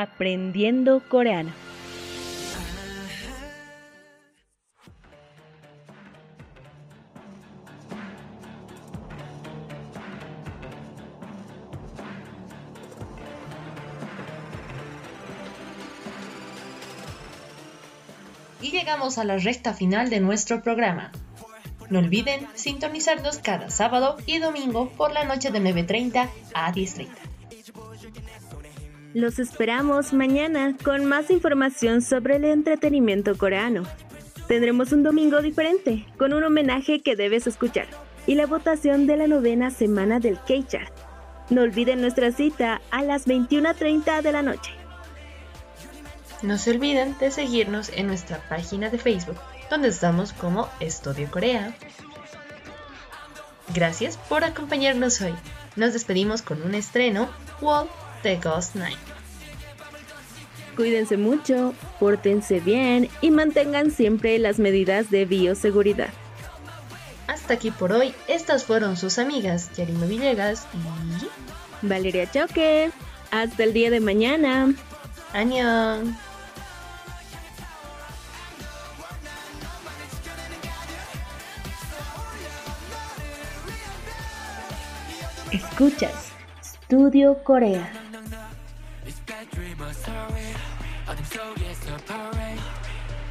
Aprendiendo 0.00 1.02
coreano. 1.08 1.50
Y 18.62 18.70
llegamos 18.70 19.18
a 19.18 19.24
la 19.24 19.36
recta 19.38 19.74
final 19.74 20.10
de 20.10 20.20
nuestro 20.20 20.62
programa. 20.62 21.10
No 21.90 21.98
olviden 21.98 22.46
sintonizarnos 22.54 23.38
cada 23.38 23.68
sábado 23.68 24.16
y 24.26 24.38
domingo 24.38 24.90
por 24.90 25.10
la 25.10 25.24
noche 25.24 25.50
de 25.50 25.60
9.30 25.60 26.28
a 26.54 26.72
10.30. 26.72 27.27
Los 29.18 29.40
esperamos 29.40 30.12
mañana 30.12 30.76
con 30.84 31.04
más 31.04 31.28
información 31.32 32.02
sobre 32.02 32.36
el 32.36 32.44
entretenimiento 32.44 33.36
coreano. 33.36 33.82
Tendremos 34.46 34.92
un 34.92 35.02
domingo 35.02 35.42
diferente, 35.42 36.06
con 36.16 36.32
un 36.32 36.44
homenaje 36.44 37.02
que 37.02 37.16
debes 37.16 37.48
escuchar, 37.48 37.88
y 38.28 38.36
la 38.36 38.46
votación 38.46 39.08
de 39.08 39.16
la 39.16 39.26
novena 39.26 39.72
semana 39.72 40.20
del 40.20 40.38
K-Chart. 40.38 40.92
No 41.50 41.62
olviden 41.62 42.00
nuestra 42.00 42.30
cita 42.30 42.80
a 42.92 43.02
las 43.02 43.26
21.30 43.26 44.22
de 44.22 44.30
la 44.30 44.42
noche. 44.42 44.70
No 46.42 46.56
se 46.56 46.70
olviden 46.70 47.18
de 47.18 47.32
seguirnos 47.32 47.88
en 47.88 48.06
nuestra 48.06 48.38
página 48.48 48.88
de 48.88 48.98
Facebook, 48.98 49.40
donde 49.68 49.88
estamos 49.88 50.32
como 50.32 50.68
Estudio 50.78 51.28
Corea. 51.28 51.74
Gracias 53.74 54.16
por 54.16 54.44
acompañarnos 54.44 55.20
hoy. 55.22 55.34
Nos 55.74 55.92
despedimos 55.92 56.40
con 56.40 56.62
un 56.62 56.76
estreno, 56.76 57.28
Wall 57.60 57.88
The 58.22 58.36
Ghost 58.36 58.74
Night. 58.74 58.98
Cuídense 60.76 61.16
mucho, 61.16 61.74
pórtense 61.98 62.60
bien 62.60 63.08
y 63.20 63.32
mantengan 63.32 63.90
siempre 63.90 64.38
las 64.38 64.58
medidas 64.58 65.10
de 65.10 65.24
bioseguridad. 65.24 66.10
Hasta 67.26 67.54
aquí 67.54 67.70
por 67.70 67.92
hoy, 67.92 68.14
estas 68.28 68.64
fueron 68.64 68.96
sus 68.96 69.18
amigas 69.18 69.70
Yarima 69.76 70.06
Villegas 70.06 70.66
y 70.72 71.86
Valeria 71.86 72.30
Choque, 72.30 72.90
hasta 73.30 73.64
el 73.64 73.72
día 73.72 73.90
de 73.90 74.00
mañana. 74.00 74.72
Annyeong. 75.32 76.16
Escuchas 85.52 86.32
Studio 86.62 87.42
Corea. 87.42 88.07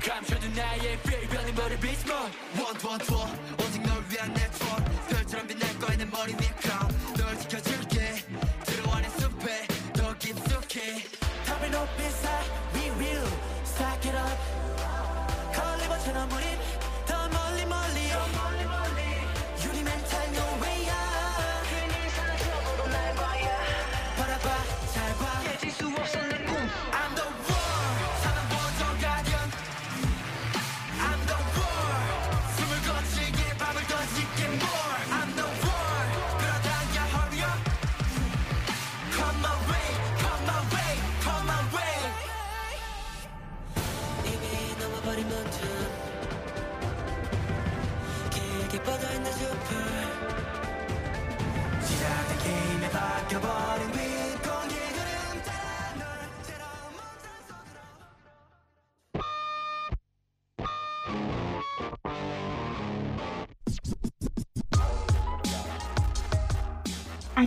감춰둔 0.02 0.52
나의 0.54 0.98
별별이 1.02 1.52
머리 1.52 1.76
비스모 1.78 2.12
원투원투 2.58 3.14
오직 3.60 3.82
널 3.82 4.02
위한 4.10 4.34
네트워크 4.34 4.84
별처럼 5.08 5.46
빛날 5.46 5.78
거야 5.78 5.96
내 5.96 6.04
머리 6.04 6.32
위에 6.32 6.50
crown 6.60 6.88
널 7.16 7.38
지켜줄게 7.38 8.14
들어와 8.64 9.00
내 9.00 9.08
숲에 9.10 9.66
더 9.92 10.12
깊숙이 10.18 11.04
탑을 11.46 11.70
높이 11.70 12.10
쌓 12.10 12.42
We 12.74 12.90
will 12.98 13.28
stack 13.64 14.10
it 14.10 14.16
up 14.16 14.38
걸리버처럼 15.54 16.30
우린 16.32 16.58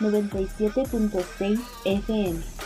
97.6 0.00 1.58
FM. 1.84 2.57